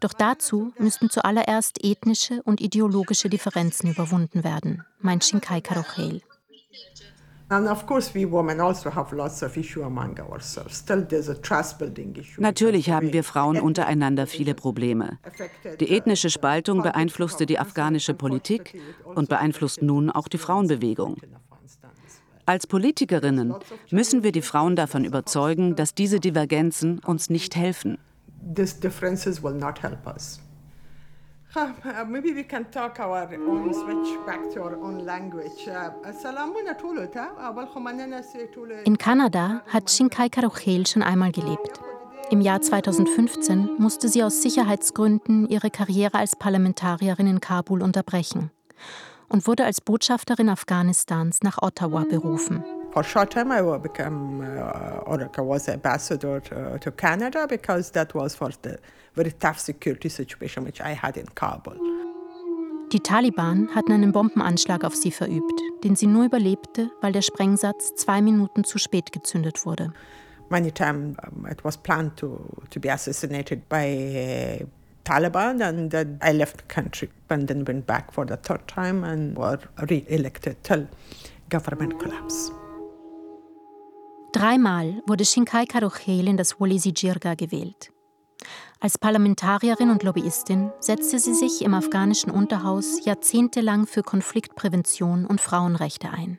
[0.00, 6.22] Doch dazu müssten zuallererst ethnische und ideologische Differenzen überwunden werden, meint Shinkai Karochel.
[7.48, 7.74] Also
[12.38, 15.18] Natürlich haben wir Frauen untereinander viele Probleme.
[15.78, 21.18] Die ethnische Spaltung beeinflusste die afghanische Politik und beeinflusst nun auch die Frauenbewegung.
[22.46, 23.54] Als Politikerinnen
[23.90, 27.98] müssen wir die Frauen davon überzeugen, dass diese Divergenzen uns nicht helfen.
[28.54, 30.40] These differences will not help us.
[31.56, 35.66] Uh, maybe we can talk our own, switch back to our own language.
[35.66, 35.90] Uh,
[38.84, 41.80] In Kanada hat Shinkai Karochel schon einmal gelebt.
[42.30, 48.50] Im Jahr 2015 musste sie aus Sicherheitsgründen ihre Karriere als Parlamentarierin in Kabul unterbrechen
[49.28, 52.64] und wurde als Botschafterin Afghanistans nach Ottawa berufen.
[52.92, 57.92] For a short time, I became uh, or I was ambassador to, to Canada because
[57.92, 58.78] that was for the
[59.14, 61.76] very tough security situation which I had in Kabul.
[62.92, 67.94] Die Taliban hatten einen Bombenanschlag auf sie verübt, den sie nur überlebte, weil der Sprengsatz
[67.96, 69.92] zwei Minuten zu spät gezündet wurde.
[70.48, 72.38] Many times um, it was planned to,
[72.70, 74.66] to be assassinated by uh,
[75.06, 79.04] Taliban, and then I left the country and then went back for the third time
[79.04, 80.88] and were re-elected till
[81.48, 82.50] government collapse.
[84.32, 87.90] Dreimal wurde Shinkai Karochel in das Wolesi Jirga gewählt.
[88.80, 96.10] Als Parlamentarierin und Lobbyistin setzte sie sich im afghanischen Unterhaus jahrzehntelang für Konfliktprävention und Frauenrechte
[96.10, 96.38] ein.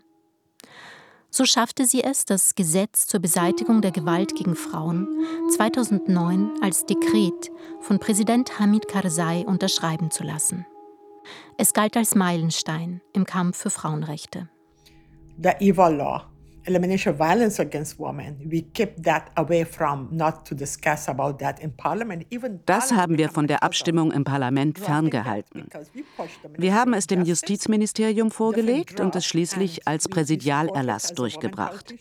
[1.29, 5.07] So schaffte sie es, das Gesetz zur Beseitigung der Gewalt gegen Frauen
[5.55, 10.65] 2009 als Dekret von Präsident Hamid Karzai unterschreiben zu lassen.
[11.57, 14.49] Es galt als Meilenstein im Kampf für Frauenrechte.
[15.41, 16.23] The evil law
[16.67, 18.38] elimination of violence against women.
[18.45, 22.25] We keep that away from not to discuss about that in parliament.
[22.30, 25.67] Even das haben wir von der Abstimmung im Parlament ferngehalten.
[26.58, 31.93] Wir haben es dem Justizministerium vorgelegt und es schließlich als Präsidialerlass durchgebracht.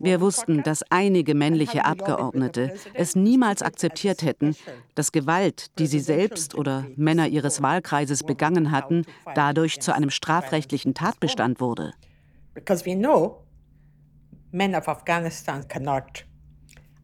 [0.00, 4.56] Wir wussten, dass einige männliche Abgeordnete es niemals akzeptiert hätten,
[4.94, 10.94] dass Gewalt, die sie selbst oder Männer ihres Wahlkreises begangen hatten, dadurch zu einem strafrechtlichen
[10.94, 11.92] Tatbestand wurde.
[12.54, 13.42] Because we know
[14.52, 16.24] men of Afghanistan cannot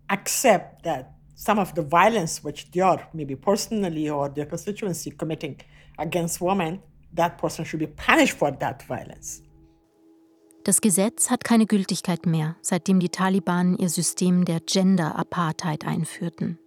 [0.09, 5.57] accept that some of the violence which they are, maybe personally or their constituency, committing
[5.99, 6.81] against women,
[7.15, 9.43] that person should be punished for that violence.
[10.65, 16.59] Das Gesetz hat keine Gültigkeit mehr, seitdem die Taliban ihr System der Gender-Apartheid einführten.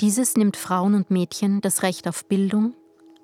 [0.00, 2.74] Dieses nimmt Frauen und Mädchen das Recht auf Bildung,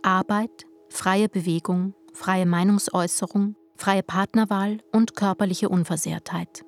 [0.03, 6.65] Arbeit, freie Bewegung, freie Meinungsäußerung, freie Partnerwahl und körperliche Unversehrtheit.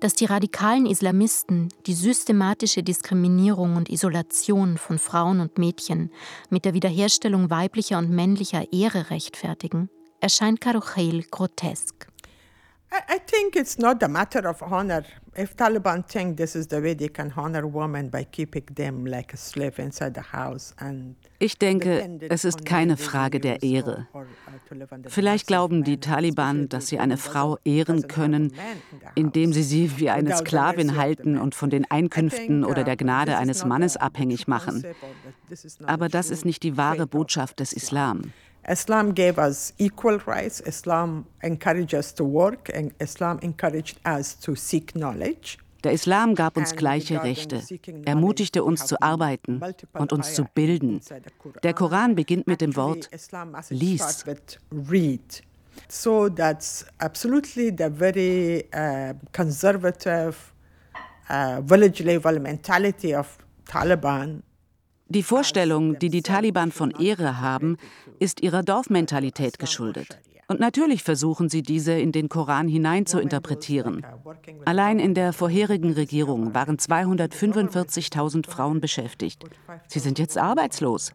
[0.00, 6.10] Dass die radikalen Islamisten die systematische Diskriminierung und Isolation von Frauen und Mädchen
[6.50, 9.88] mit der Wiederherstellung weiblicher und männlicher Ehre rechtfertigen,
[10.20, 12.11] erscheint Karucheil grotesk.
[12.92, 15.04] I think it's not a matter of honor.
[15.34, 19.32] If Taliban think this is the way they can honor women by keeping them like
[19.32, 24.06] a slave inside the house and ich denke, es ist keine Frage der Ehre.
[25.08, 28.52] Vielleicht glauben die Taliban, dass sie eine Frau ehren können,
[29.14, 33.64] indem sie sie wie eine Sklavin halten und von den Einkünften oder der Gnade eines
[33.64, 34.84] Mannes abhängig machen.
[35.86, 38.32] Aber das ist nicht die wahre Botschaft des Islam.
[38.68, 40.60] Islam gave us equal rights.
[40.60, 45.58] Islam encouraged us to work and Islam encouraged us to seek knowledge.
[45.84, 47.60] Der Islam gab uns gleiche Rechte,
[48.04, 49.60] ermutigte uns zu arbeiten
[49.94, 51.00] und uns zu bilden.
[51.64, 53.10] Der Koran beginnt mit dem Wort
[53.70, 54.24] lies.
[55.88, 60.36] So that's absolutely the very uh, conservative
[61.28, 64.42] uh, village level mentality of Taliban
[65.12, 67.76] die Vorstellung, die die Taliban von Ehre haben,
[68.18, 70.18] ist ihrer Dorfmentalität geschuldet.
[70.48, 74.04] Und natürlich versuchen sie, diese in den Koran hinein zu interpretieren.
[74.64, 79.44] Allein in der vorherigen Regierung waren 245.000 Frauen beschäftigt.
[79.86, 81.12] Sie sind jetzt arbeitslos.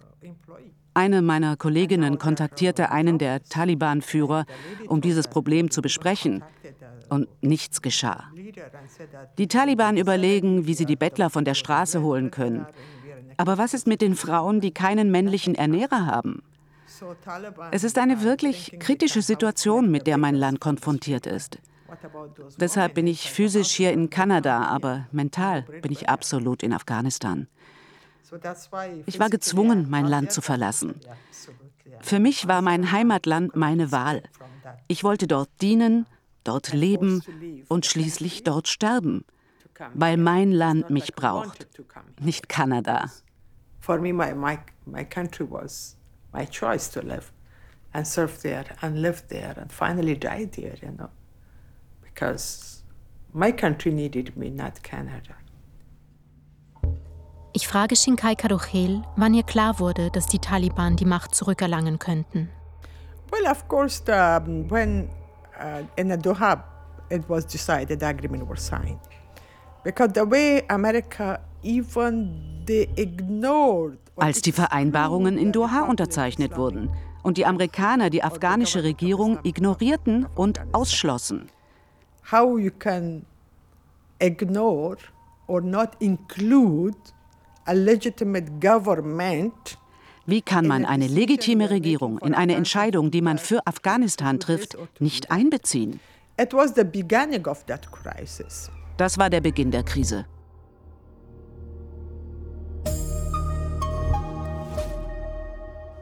[0.94, 4.46] Eine meiner Kolleginnen kontaktierte einen der Taliban-Führer,
[4.88, 6.44] um dieses Problem zu besprechen.
[7.10, 8.26] Und nichts geschah.
[9.38, 12.66] Die Taliban überlegen, wie sie die Bettler von der Straße holen können.
[13.38, 16.42] Aber was ist mit den Frauen, die keinen männlichen Ernährer haben?
[17.72, 21.60] Es ist eine wirklich kritische Situation, mit der mein Land konfrontiert ist.
[22.60, 27.48] Deshalb bin ich physisch hier in Kanada, aber mental bin ich absolut in Afghanistan.
[29.06, 30.96] Ich war gezwungen, mein Land zu verlassen.
[32.02, 34.24] Für mich war mein Heimatland meine Wahl.
[34.88, 36.08] Ich wollte dort dienen,
[36.44, 37.22] dort leben
[37.70, 39.24] und schließlich dort sterben,
[39.94, 41.68] weil mein Land mich braucht,
[42.20, 43.10] nicht Kanada
[43.88, 45.96] for me, my, my, my country was
[46.34, 47.32] my choice to live
[47.94, 51.10] and serve there and live there and finally die there, you know,
[52.04, 52.84] because
[53.34, 55.36] my country needed me, not Canada.
[57.54, 62.50] Ich frage Shinkai Karuchel, wann ihr klar wurde, dass die Taliban die Macht zurückerlangen könnten.
[63.32, 65.10] Well, of course, the, when
[65.58, 66.62] uh, in the Doha
[67.10, 69.00] it was decided, the agreement was signed.
[69.84, 71.40] Because the way America
[74.16, 76.90] als die Vereinbarungen in Doha unterzeichnet wurden
[77.24, 81.50] und die Amerikaner die afghanische Regierung ignorierten und ausschlossen.
[82.32, 83.26] How you can
[84.20, 84.98] ignore
[85.48, 86.98] or not include
[87.66, 89.78] a legitimate government
[90.30, 95.32] wie kann man eine legitime Regierung in eine Entscheidung, die man für Afghanistan trifft, nicht
[95.32, 96.02] einbeziehen?
[98.98, 100.26] Das war der Beginn der Krise.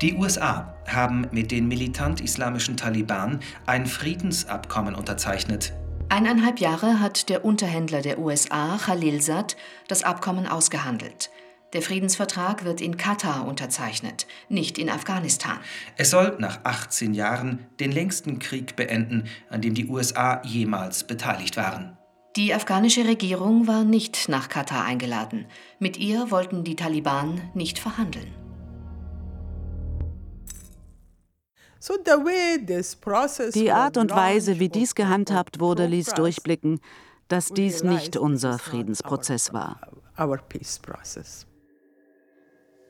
[0.01, 5.73] Die USA haben mit den militant-islamischen Taliban ein Friedensabkommen unterzeichnet.
[6.09, 9.55] Eineinhalb Jahre hat der Unterhändler der USA, Khalilzad,
[9.87, 11.31] das Abkommen ausgehandelt.
[11.73, 15.57] Der Friedensvertrag wird in Katar unterzeichnet, nicht in Afghanistan.
[15.97, 21.57] Es soll nach 18 Jahren den längsten Krieg beenden, an dem die USA jemals beteiligt
[21.57, 21.97] waren.
[22.35, 25.45] Die afghanische Regierung war nicht nach Katar eingeladen.
[25.79, 28.44] Mit ihr wollten die Taliban nicht verhandeln.
[33.53, 36.79] Die Art und Weise, wie dies gehandhabt wurde, ließ durchblicken,
[37.27, 39.79] dass dies nicht unser Friedensprozess war.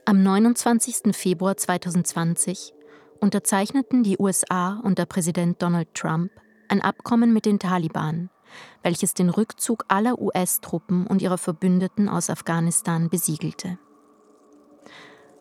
[0.05, 1.13] Am 29.
[1.13, 2.73] Februar 2020
[3.19, 6.31] unterzeichneten die USA unter Präsident Donald Trump
[6.69, 8.29] ein Abkommen mit den Taliban,
[8.81, 13.77] welches den Rückzug aller US-Truppen und ihrer Verbündeten aus Afghanistan besiegelte.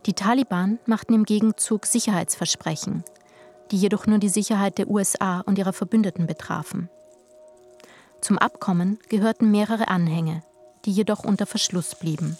[0.06, 3.04] Die Taliban machten im Gegenzug Sicherheitsversprechen,
[3.74, 6.88] die jedoch nur die Sicherheit der USA und ihrer Verbündeten betrafen.
[8.20, 10.44] Zum Abkommen gehörten mehrere Anhänge,
[10.84, 12.36] die jedoch unter Verschluss blieben.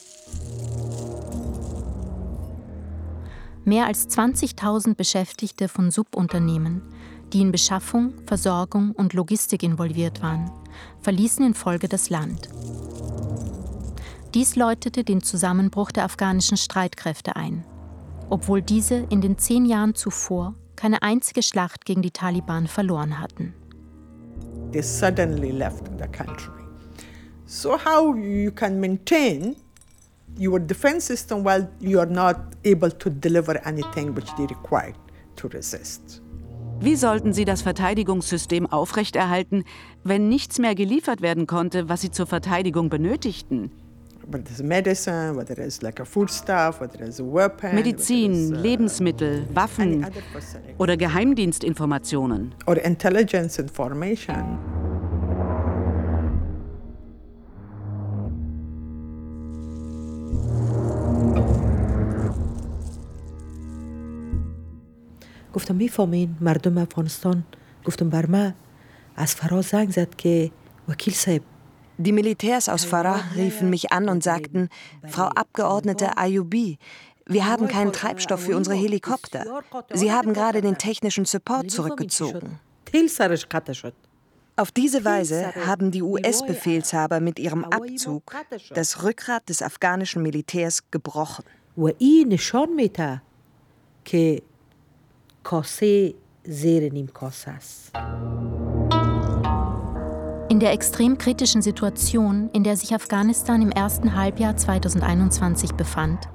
[3.65, 6.83] Mehr als 20.000 Beschäftigte von Subunternehmen,
[7.33, 10.53] die in Beschaffung, Versorgung und Logistik involviert waren,
[11.01, 12.49] verließen in Folge das Land.
[14.35, 17.65] Dies läutete den Zusammenbruch der afghanischen Streitkräfte ein,
[18.31, 20.55] obwohl diese in den zehn Jahren zuvor
[20.85, 23.55] keine einzige Schlacht gegen die Taliban verloren hatten.
[24.71, 26.63] They suddenly left the country.
[27.47, 29.57] So how you can maintain
[30.39, 34.93] your defense system while you are not able to deliver anything which they require
[35.37, 36.21] to resist?
[36.81, 39.65] Wie sollten Sie das Verteidigungssystem aufrechterhalten,
[40.03, 43.71] wenn nichts mehr geliefert werden konnte, was Sie zur Verteidigung benötigten?
[47.74, 50.06] Medizin, uh, Lebensmittel, Waffen
[50.78, 52.54] oder Geheimdienstinformationen.
[52.68, 54.60] Or intelligence information.
[65.54, 67.44] گفتم میفهمین مردم افغانستان
[67.86, 68.54] گفتم بر من
[69.16, 70.52] از فراز زنگ زد که
[70.88, 71.42] وکیل صاحب
[71.97, 74.69] die Militärs aus Farah riefen mich an und sagten,
[75.07, 76.79] Frau Abgeordnete Ayubi,
[77.27, 79.63] wir haben keinen Treibstoff für unsere Helikopter.
[79.93, 82.59] Sie haben gerade den technischen Support zurückgezogen.
[84.57, 88.23] Auf diese Weise haben die US-Befehlshaber mit ihrem Abzug
[88.75, 91.45] das Rückgrat des afghanischen Militärs gebrochen.
[100.55, 106.29] In der extrem kritischen Situation, in der sich Afghanistan im ersten Halbjahr 2021 befand,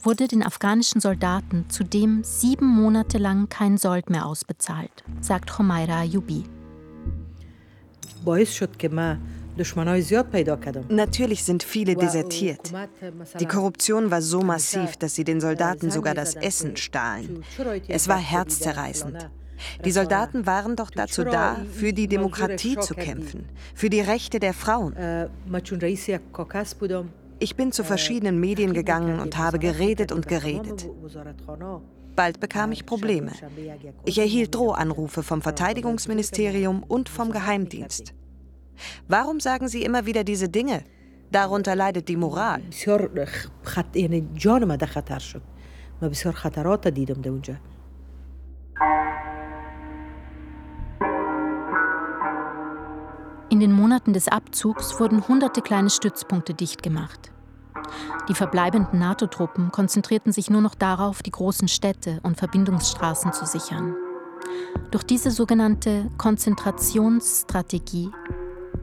[0.00, 6.42] wurde den afghanischen Soldaten zudem sieben Monate lang kein Sold mehr ausbezahlt, sagt Homaira Ayubi.
[10.88, 12.72] Natürlich sind viele desertiert.
[13.38, 17.44] Die Korruption war so massiv, dass sie den Soldaten sogar das Essen stahlen.
[17.86, 19.30] Es war herzzerreißend.
[19.84, 24.54] Die Soldaten waren doch dazu da, für die Demokratie zu kämpfen, für die Rechte der
[24.54, 24.94] Frauen.
[27.38, 30.88] Ich bin zu verschiedenen Medien gegangen und habe geredet und geredet.
[32.14, 33.32] Bald bekam ich Probleme.
[34.04, 38.14] Ich erhielt Drohanrufe vom Verteidigungsministerium und vom Geheimdienst.
[39.08, 40.84] Warum sagen Sie immer wieder diese Dinge?
[41.30, 42.62] Darunter leidet die Moral.
[53.52, 57.32] In den Monaten des Abzugs wurden hunderte kleine Stützpunkte dicht gemacht.
[58.26, 63.94] Die verbleibenden NATO-Truppen konzentrierten sich nur noch darauf, die großen Städte und Verbindungsstraßen zu sichern.
[64.90, 68.10] Durch diese sogenannte Konzentrationsstrategie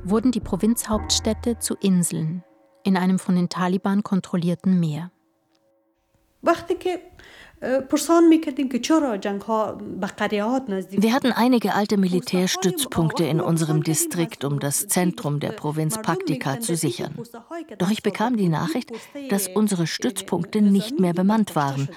[0.03, 2.43] wurden die Provinzhauptstädte zu Inseln
[2.84, 5.09] in einem von den Taliban kontrollierten Meer.
[6.41, 6.55] Wir
[11.13, 17.15] hatten einige alte Militärstützpunkte in unserem Distrikt, um das Zentrum der Provinz Paktika zu sichern.
[17.77, 18.93] Doch ich bekam die Nachricht,
[19.29, 21.89] dass unsere Stützpunkte nicht mehr bemannt waren.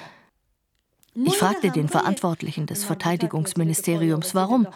[1.15, 4.67] Ich fragte den Verantwortlichen des Verteidigungsministeriums, warum.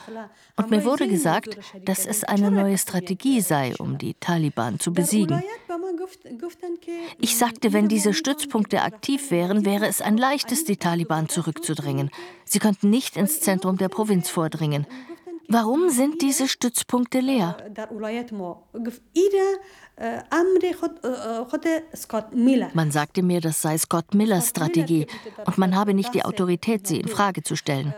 [0.57, 5.43] Und mir wurde gesagt, dass es eine neue Strategie sei, um die Taliban zu besiegen.
[7.18, 12.11] Ich sagte, wenn diese Stützpunkte aktiv wären, wäre es ein leichtes, die Taliban zurückzudrängen.
[12.45, 14.87] Sie könnten nicht ins Zentrum der Provinz vordringen.
[15.49, 17.57] Warum sind diese Stützpunkte leer?
[22.74, 25.07] Man sagte mir, das sei Scott Millers Strategie
[25.47, 27.94] und man habe nicht die Autorität, sie in Frage zu stellen.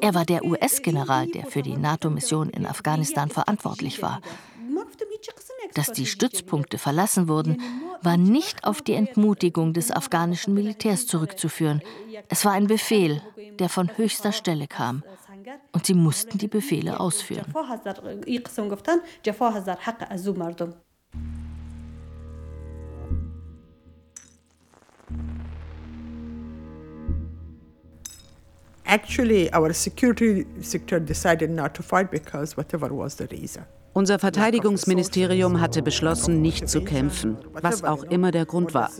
[0.00, 4.20] Er war der US-General, der für die NATO-Mission in Afghanistan verantwortlich war.
[5.72, 7.60] Dass die Stützpunkte verlassen wurden,
[8.02, 11.80] war nicht auf die Entmutigung des afghanischen Militärs zurückzuführen.
[12.28, 13.22] Es war ein Befehl,
[13.58, 15.02] der von höchster Stelle kam.
[15.72, 17.52] Und sie mussten die Befehle ausführen.
[28.86, 33.64] Actually, our security sector decided not to fight because whatever was the reason.
[33.92, 38.90] Unser Verteidigungsministerium hatte beschlossen, nicht zu kämpfen, was auch immer der Grund war.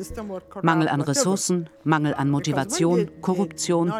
[0.62, 3.92] Mangel an Ressourcen, Mangel an Motivation, Korruption.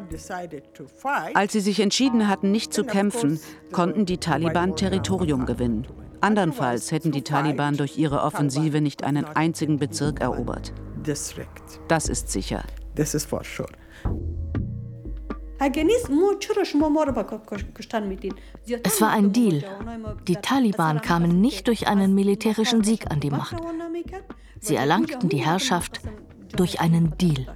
[1.35, 3.41] Als sie sich entschieden hatten, nicht zu kämpfen,
[3.73, 5.87] konnten die Taliban Territorium gewinnen.
[6.25, 10.73] Andernfalls hätten die Taliban durch ihre Offensive nicht einen einzigen Bezirk erobert.
[11.89, 12.65] Das ist sicher.
[12.95, 13.69] Das ist for sure.
[18.83, 19.65] Es war ein Deal.
[20.27, 23.57] Die Taliban kamen nicht durch einen militärischen Sieg an die Macht.
[24.61, 26.01] Sie erlangten die Herrschaft
[26.57, 27.47] durch einen Deal.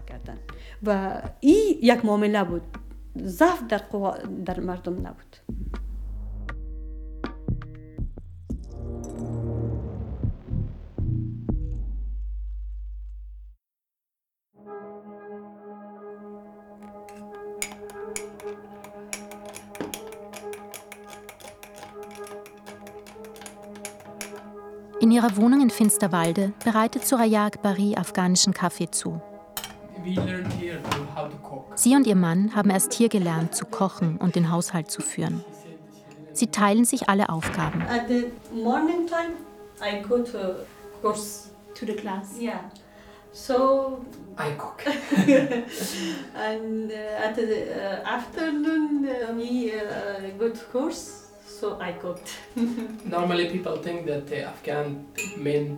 [25.09, 29.23] In ihrer Wohnung in Finsterwalde bereitet Suraya Akbari afghanischen Kaffee zu.
[31.75, 35.43] Sie und ihr Mann haben erst hier gelernt zu kochen und den Haushalt zu führen.
[36.35, 37.81] Sie teilen sich alle Aufgaben.
[37.89, 39.33] At the morning time,
[39.81, 40.67] I go to
[41.01, 42.39] course to the class.
[42.39, 42.71] Yeah.
[43.33, 44.05] So
[44.37, 44.85] I cook.
[46.37, 51.28] and uh, at the uh, afternoon, uh, we uh, go to course.
[51.59, 52.31] So I cooked.
[53.05, 55.07] Normally people think that the Afghan
[55.37, 55.77] men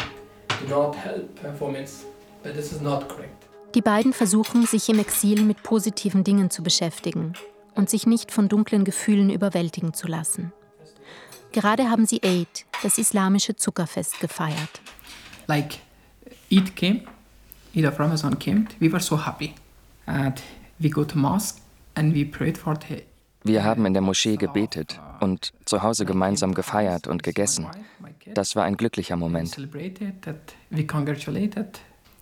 [0.49, 2.05] do not help performance,
[2.43, 3.47] but this is not correct.
[3.75, 7.35] Die beiden versuchen, sich im Exil mit positiven Dingen zu beschäftigen
[7.75, 10.53] und sich nicht von dunklen Gefühlen überwältigen zu lassen.
[11.53, 14.81] Gerade haben sie Eid, das islamische Zuckerfest, gefeiert.
[15.47, 15.79] Like
[16.53, 17.03] Eid came,
[17.77, 19.55] Eid of Ramadan came, we were so happy.
[20.07, 20.41] And
[20.81, 21.61] we go to mosque
[21.95, 23.05] and we prayed for the
[23.43, 27.67] wir haben in der Moschee gebetet und zu Hause gemeinsam gefeiert und gegessen.
[28.35, 29.57] Das war ein glücklicher Moment.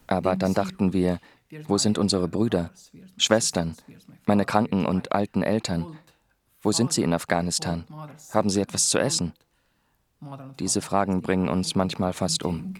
[0.06, 1.18] Aber dann dachten wir,
[1.66, 2.70] wo sind unsere Brüder,
[3.16, 3.74] Schwestern,
[4.26, 5.98] meine kranken und alten Eltern?
[6.60, 7.84] Wo sind sie in Afghanistan?
[8.32, 9.32] Haben sie etwas zu essen?
[10.58, 12.74] Diese Fragen bringen uns manchmal fast um.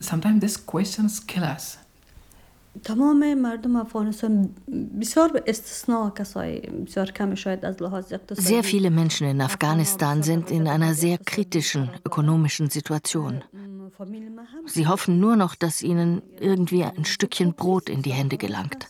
[0.00, 1.78] Sometimes these questions kill us.
[2.83, 4.49] تمام مردم افغانستان
[5.01, 10.23] بسیار به استثناء کسای بسیار کم شاید از لحاظ اقتصادی Sehr viele Menschen in Afghanistan
[10.23, 13.43] sind in einer sehr kritischen ökonomischen Situation.
[14.67, 18.87] Sie hoffen nur noch, dass ihnen irgendwie ein Stückchen Brot in die Hände gelangt.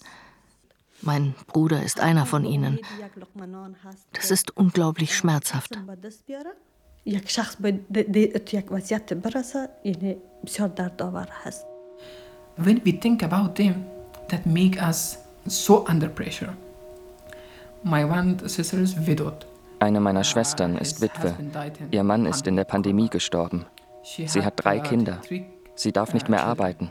[1.02, 2.80] Mein Bruder ist einer von ihnen.
[4.14, 5.72] Das ist unglaublich schmerzhaft.
[7.06, 7.80] یک شخص به
[8.54, 11.66] یک وضعیت برسه یعنی بسیار دردآور هست
[12.57, 13.85] when we think about them,
[14.29, 16.55] that make us so under pressure.
[17.83, 19.47] My one sister is widowed.
[19.81, 21.35] Eine meiner Schwestern ist Witwe.
[21.91, 23.67] Ihr Mann ist in der Pandemie gestorben.
[24.03, 25.21] Sie hat drei Kinder.
[25.75, 26.91] Sie darf nicht mehr arbeiten.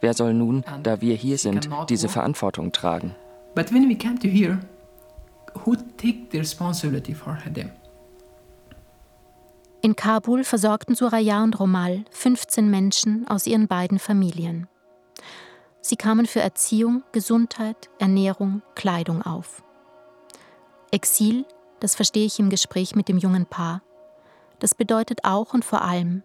[0.00, 3.14] Wer soll nun, da wir hier sind, diese Verantwortung tragen?
[3.54, 4.60] But when we come to here,
[5.64, 7.70] who take the responsibility for them?
[9.80, 14.68] In Kabul versorgten Suraya und Romal 15 Menschen aus ihren beiden Familien.
[15.84, 19.64] Sie kamen für Erziehung, Gesundheit, Ernährung, Kleidung auf.
[20.92, 21.44] Exil,
[21.80, 23.82] das verstehe ich im Gespräch mit dem jungen Paar,
[24.60, 26.22] das bedeutet auch und vor allem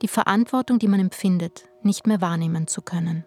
[0.00, 3.26] die Verantwortung, die man empfindet, nicht mehr wahrnehmen zu können.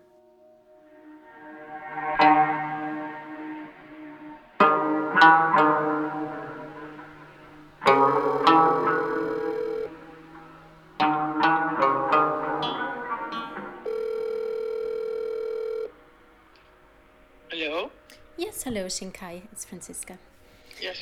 [18.74, 19.41] Hello, Shinkai.
[19.51, 20.17] It's Franziska.
[20.80, 20.95] Yes,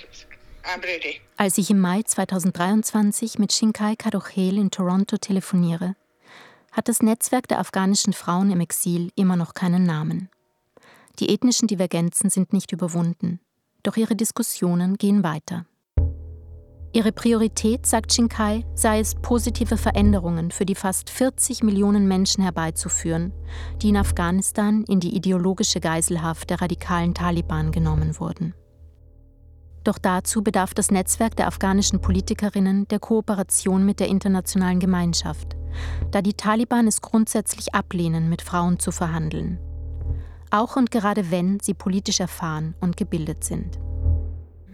[0.64, 1.22] I'm ready.
[1.38, 5.96] Als ich im Mai 2023 mit Shinkai Kadochel in Toronto telefoniere,
[6.72, 10.30] hat das Netzwerk der afghanischen Frauen im Exil immer noch keinen Namen.
[11.20, 13.40] Die ethnischen Divergenzen sind nicht überwunden,
[13.84, 15.68] doch ihre Diskussionen gehen weiter.
[16.92, 23.32] Ihre Priorität, sagt Shinkai, sei es, positive Veränderungen für die fast 40 Millionen Menschen herbeizuführen,
[23.82, 28.56] die in Afghanistan in die ideologische Geiselhaft der radikalen Taliban genommen wurden.
[29.84, 35.56] Doch dazu bedarf das Netzwerk der afghanischen Politikerinnen der Kooperation mit der internationalen Gemeinschaft,
[36.10, 39.60] da die Taliban es grundsätzlich ablehnen, mit Frauen zu verhandeln.
[40.50, 43.80] Auch und gerade wenn sie politisch erfahren und gebildet sind.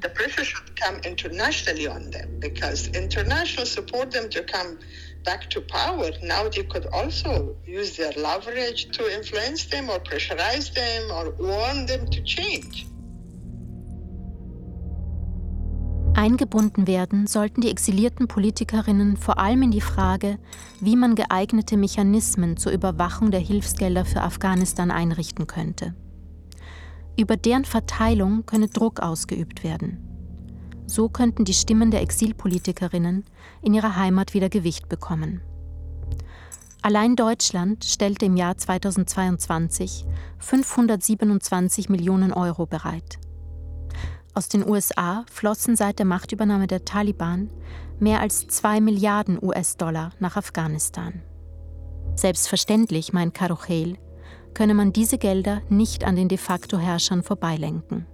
[0.01, 4.77] The pressure should come internationally on them because international support them to come
[5.23, 6.11] back to power.
[6.21, 11.85] Now they could also use their leverage to influence them or pressurize them or warn
[11.85, 12.85] them to change.
[16.15, 20.39] Eingebunden werden sollten die exilierten Politikerinnen vor allem in die Frage,
[20.79, 25.93] wie man geeignete Mechanismen zur Überwachung der Hilfsgelder für Afghanistan einrichten könnte.
[27.17, 30.01] Über deren Verteilung könne Druck ausgeübt werden.
[30.87, 33.25] So könnten die Stimmen der Exilpolitikerinnen
[33.61, 35.41] in ihrer Heimat wieder Gewicht bekommen.
[36.81, 40.05] Allein Deutschland stellte im Jahr 2022
[40.37, 43.17] 527 Millionen Euro bereit.
[44.35, 47.49] Aus den USA flossen seit der Machtübernahme der Taliban
[47.99, 51.23] mehr als 2 Milliarden US-Dollar nach Afghanistan.
[52.15, 53.97] Selbstverständlich, meint Karuchel,
[54.55, 58.07] könne man diese Gelder nicht an den de facto Herrschern vorbeilenken.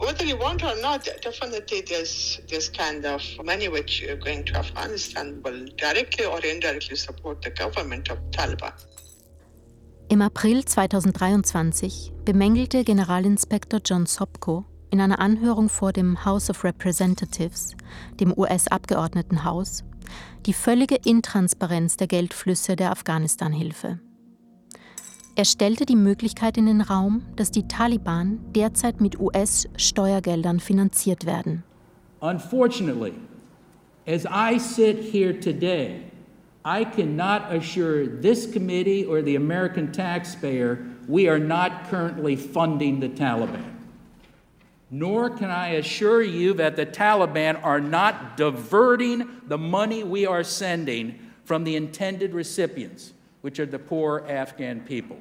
[0.00, 4.54] Whether you want or not, definitely there's this kind of money which you're going to
[4.54, 8.72] Afghanistan will directly or indirectly support the government of Taliban.
[10.08, 17.76] Im April 2023 bemängelte Generalinspektor John Sopko in einer Anhörung vor dem House of Representatives,
[18.18, 19.84] dem US-Abgeordnetenhaus,
[20.46, 24.00] die völlige Intransparenz der Geldflüsse der Afghanistan-Hilfe.
[25.36, 31.62] Er stellte die Möglichkeit in den Raum, dass die Taliban derzeit mit US-Steuergeldern finanziert werden.
[32.20, 33.12] Unfortunately,
[34.06, 36.02] as I sit here today,
[36.64, 40.78] I cannot assure this committee or the American taxpayer
[41.08, 43.64] we are not currently funding the Taliban.
[44.90, 50.44] Nor can I assure you that the Taliban are not diverting the money we are
[50.44, 51.14] sending
[51.44, 53.12] from the intended recipients,
[53.42, 55.16] which are the poor Afghan people.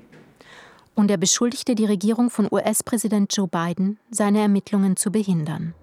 [0.95, 5.73] Und er beschuldigte die Regierung von US-Präsident Joe Biden, seine Ermittlungen zu behindern.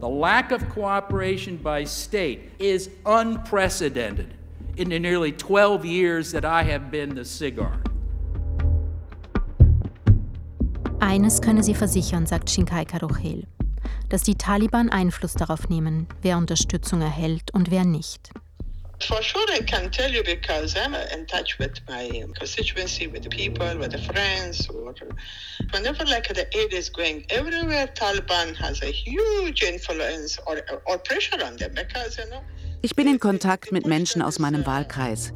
[0.00, 4.28] The lack of cooperation by state is unprecedented
[4.76, 7.80] in the nearly 12 years that I have been the cigar.
[11.00, 13.48] Eines könne sie versichern, sagt Shinkai Karochel,
[14.08, 18.30] dass die Taliban Einfluss darauf nehmen, wer Unterstützung erhält und wer nicht.
[19.00, 23.28] For sure, I can tell you because I'm in touch with my constituency, with the
[23.28, 24.68] people, with the friends.
[24.68, 24.92] Or
[25.72, 31.42] whenever like the aid is going everywhere, Taliban has a huge influence or, or pressure
[31.44, 32.42] on them because you know.
[32.82, 35.32] Ich bin in Kontakt mit Menschen aus meinem Wahlkreis.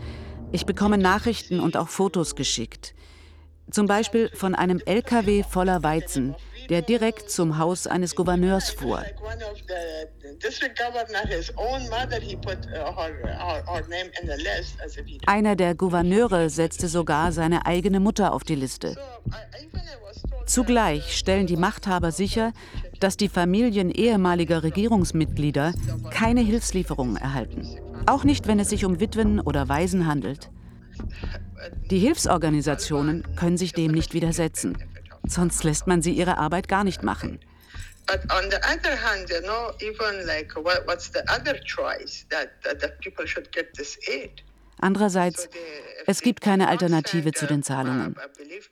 [0.53, 2.95] Ich bekomme Nachrichten und auch Fotos geschickt.
[3.71, 6.35] Zum Beispiel von einem LKW voller Weizen,
[6.69, 9.03] der direkt zum Haus eines Gouverneurs fuhr.
[15.27, 18.97] Einer der Gouverneure setzte sogar seine eigene Mutter auf die Liste.
[20.47, 22.53] Zugleich stellen die Machthaber sicher,
[23.01, 25.73] dass die Familien ehemaliger Regierungsmitglieder
[26.11, 27.67] keine Hilfslieferungen erhalten.
[28.07, 30.51] Auch nicht, wenn es sich um Witwen oder Waisen handelt.
[31.91, 34.77] Die Hilfsorganisationen können sich dem nicht widersetzen.
[35.27, 37.41] Sonst lässt man sie ihre Arbeit gar nicht machen.
[44.79, 45.49] Andererseits,
[46.07, 48.16] es gibt keine Alternative zu den Zahlungen.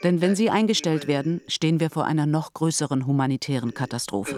[0.02, 4.36] Denn wenn sie eingestellt werden, stehen wir vor einer noch größeren humanitären Katastrophe.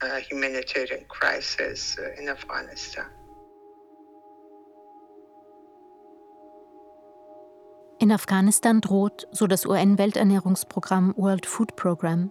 [0.00, 3.06] Uh, humanitarian crisis uh, in Afghanistan.
[8.08, 12.30] In Afghanistan droht, so das UN-Welternährungsprogramm World Food Program,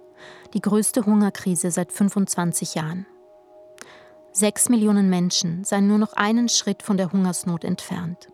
[0.55, 3.05] die größte Hungerkrise seit 25 Jahren.
[4.31, 8.29] Sechs Millionen Menschen seien nur noch einen Schritt von der Hungersnot entfernt.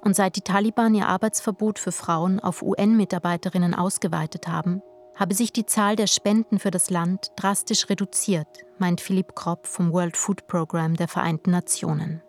[0.00, 4.80] Und seit die Taliban ihr Arbeitsverbot für Frauen auf UN-Mitarbeiterinnen ausgeweitet haben,
[5.16, 9.92] habe sich die Zahl der Spenden für das Land drastisch reduziert, meint Philipp Kropp vom
[9.92, 12.22] World Food Program der Vereinten Nationen.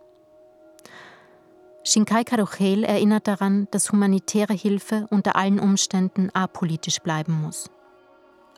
[1.92, 7.72] Shinkai Karuchel erinnert daran, dass humanitäre Hilfe unter allen Umständen apolitisch bleiben muss.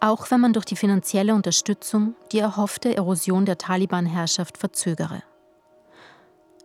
[0.01, 5.23] Auch wenn man durch die finanzielle Unterstützung die erhoffte Erosion der Taliban-Herrschaft verzögere.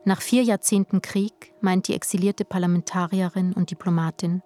[0.05, 4.43] Nach vier Jahrzehnten Krieg, meint die exilierte Parlamentarierin und Diplomatin,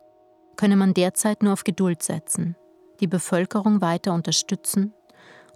[0.57, 2.55] könne man derzeit nur auf Geduld setzen,
[3.01, 4.93] die Bevölkerung weiter unterstützen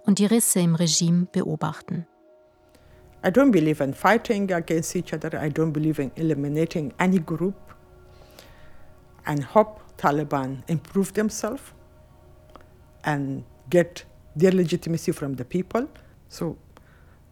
[0.07, 2.07] und die Risse im Regime beobachten.
[3.25, 5.35] I don't believe in fighting against each other.
[5.39, 7.55] I don't believe in eliminating any group.
[9.25, 11.73] And hope Taliban improve themselves
[13.03, 14.05] and get
[14.35, 15.87] their legitimacy from the people.
[16.29, 16.57] So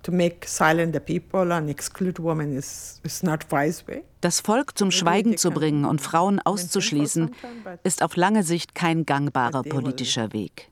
[0.02, 4.04] to make silent the people and exclude women is, is not wise way.
[4.22, 7.36] Das Volk zum Schweigen zu bringen und Frauen auszuschließen,
[7.84, 10.72] ist auf lange Sicht kein gangbarer politischer Weg.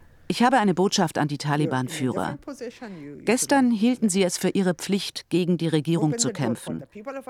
[0.31, 2.39] Ich habe eine Botschaft an die Taliban-Führer.
[3.25, 6.85] Gestern hielten sie es für ihre Pflicht, gegen die Regierung zu kämpfen.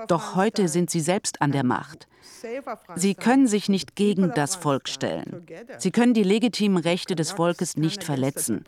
[0.07, 2.07] Doch heute sind sie selbst an der Macht.
[2.95, 5.47] Sie können sich nicht gegen das Volk stellen.
[5.79, 8.63] Sie können die legitimen Rechte des Volkes nicht verletzen.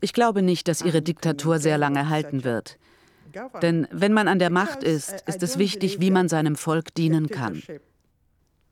[0.00, 2.78] Ich glaube nicht, dass ihre Diktatur sehr lange halten wird.
[3.62, 7.26] Denn wenn man an der Macht ist, ist es wichtig, wie man seinem Volk dienen
[7.26, 7.60] kann.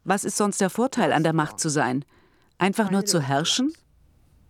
[0.05, 2.05] Was ist sonst der Vorteil, an der Macht zu sein?
[2.59, 3.73] Einfach nur zu herrschen?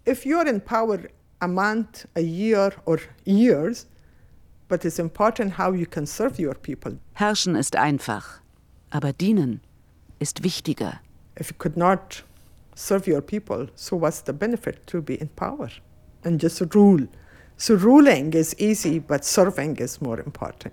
[0.07, 0.99] If you're in power
[1.41, 3.87] a month, a year or years,
[4.69, 6.99] but it's important how you can serve your people.
[7.15, 8.41] Herrschen ist einfach,
[8.91, 9.61] aber dienen
[10.21, 11.01] ist wichtiger.
[11.39, 12.25] If you could not
[12.75, 15.69] serve your people, so what's the benefit to be in power
[16.25, 17.09] and just rule?
[17.57, 20.73] So ruling is easy, but serving is more important.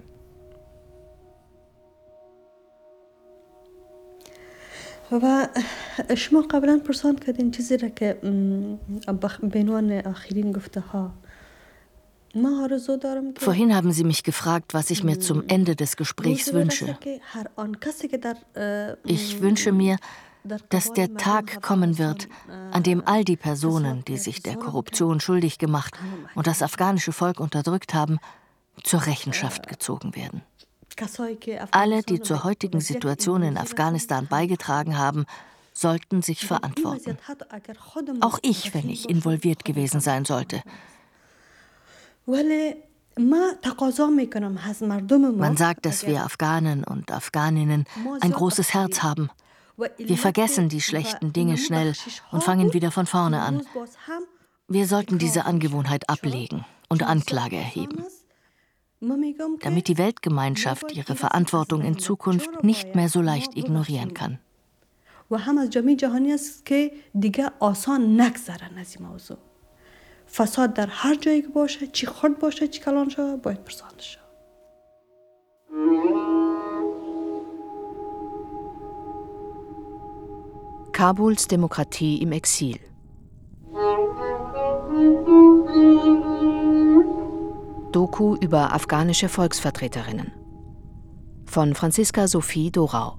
[5.12, 5.48] و
[6.16, 8.18] شما قبلا پرسان کردین چیزی را که
[9.42, 11.12] به عنوان آخرین گفته ها
[12.34, 16.96] Vorhin haben Sie mich gefragt, was ich mir zum Ende des Gesprächs wünsche.
[19.04, 19.98] Ich wünsche mir,
[20.70, 22.28] dass der Tag kommen wird,
[22.70, 25.94] an dem all die Personen, die sich der Korruption schuldig gemacht
[26.34, 28.18] und das afghanische Volk unterdrückt haben,
[28.82, 30.42] zur Rechenschaft gezogen werden.
[31.71, 35.25] Alle, die zur heutigen Situation in Afghanistan beigetragen haben,
[35.73, 37.17] sollten sich verantworten.
[38.21, 40.61] Auch ich, wenn ich involviert gewesen sein sollte.
[42.25, 42.75] Man
[45.57, 47.85] sagt, dass wir Afghanen und Afghaninnen
[48.21, 49.29] ein großes Herz haben.
[49.97, 51.93] Wir vergessen die schlechten Dinge schnell
[52.31, 53.61] und fangen wieder von vorne an.
[54.67, 58.03] Wir sollten diese Angewohnheit ablegen und Anklage erheben
[59.60, 64.38] damit die Weltgemeinschaft ihre Verantwortung in Zukunft nicht mehr so leicht ignorieren kann.
[70.32, 74.18] فساد در هر جایی که باشه چی خرد باشه چی کلان شه باید پرسانده شه
[80.92, 82.78] Kabuls Demokratie im Exil
[87.97, 90.31] Doku über afghanische Volksvertreterinnen
[91.47, 93.17] von Franziska Sophie Dorau.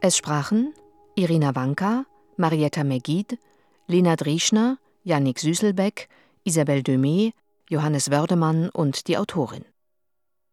[0.00, 0.72] Es sprachen
[1.14, 3.38] Irina Wanka, Marietta Megid,
[3.86, 6.08] Lena Drieschner, Yannick Süßelbeck,
[6.44, 7.32] Isabelle Demey,
[7.68, 9.64] Johannes Wördemann und die Autorin.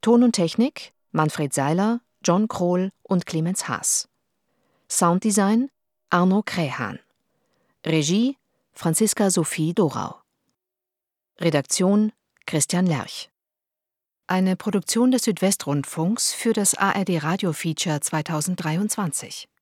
[0.02, 4.10] Ton und Technik Manfred Seiler, John Krohl und Clemens Haas.
[4.90, 5.70] Sounddesign
[6.10, 7.00] Arno Krähan.
[7.86, 8.38] Regie
[8.74, 10.16] Franziska Sophie Dorau.
[11.40, 12.12] Redaktion
[12.48, 13.30] Christian Lerch.
[14.26, 19.48] Eine Produktion des Südwestrundfunks für das ARD Radio Feature 2023.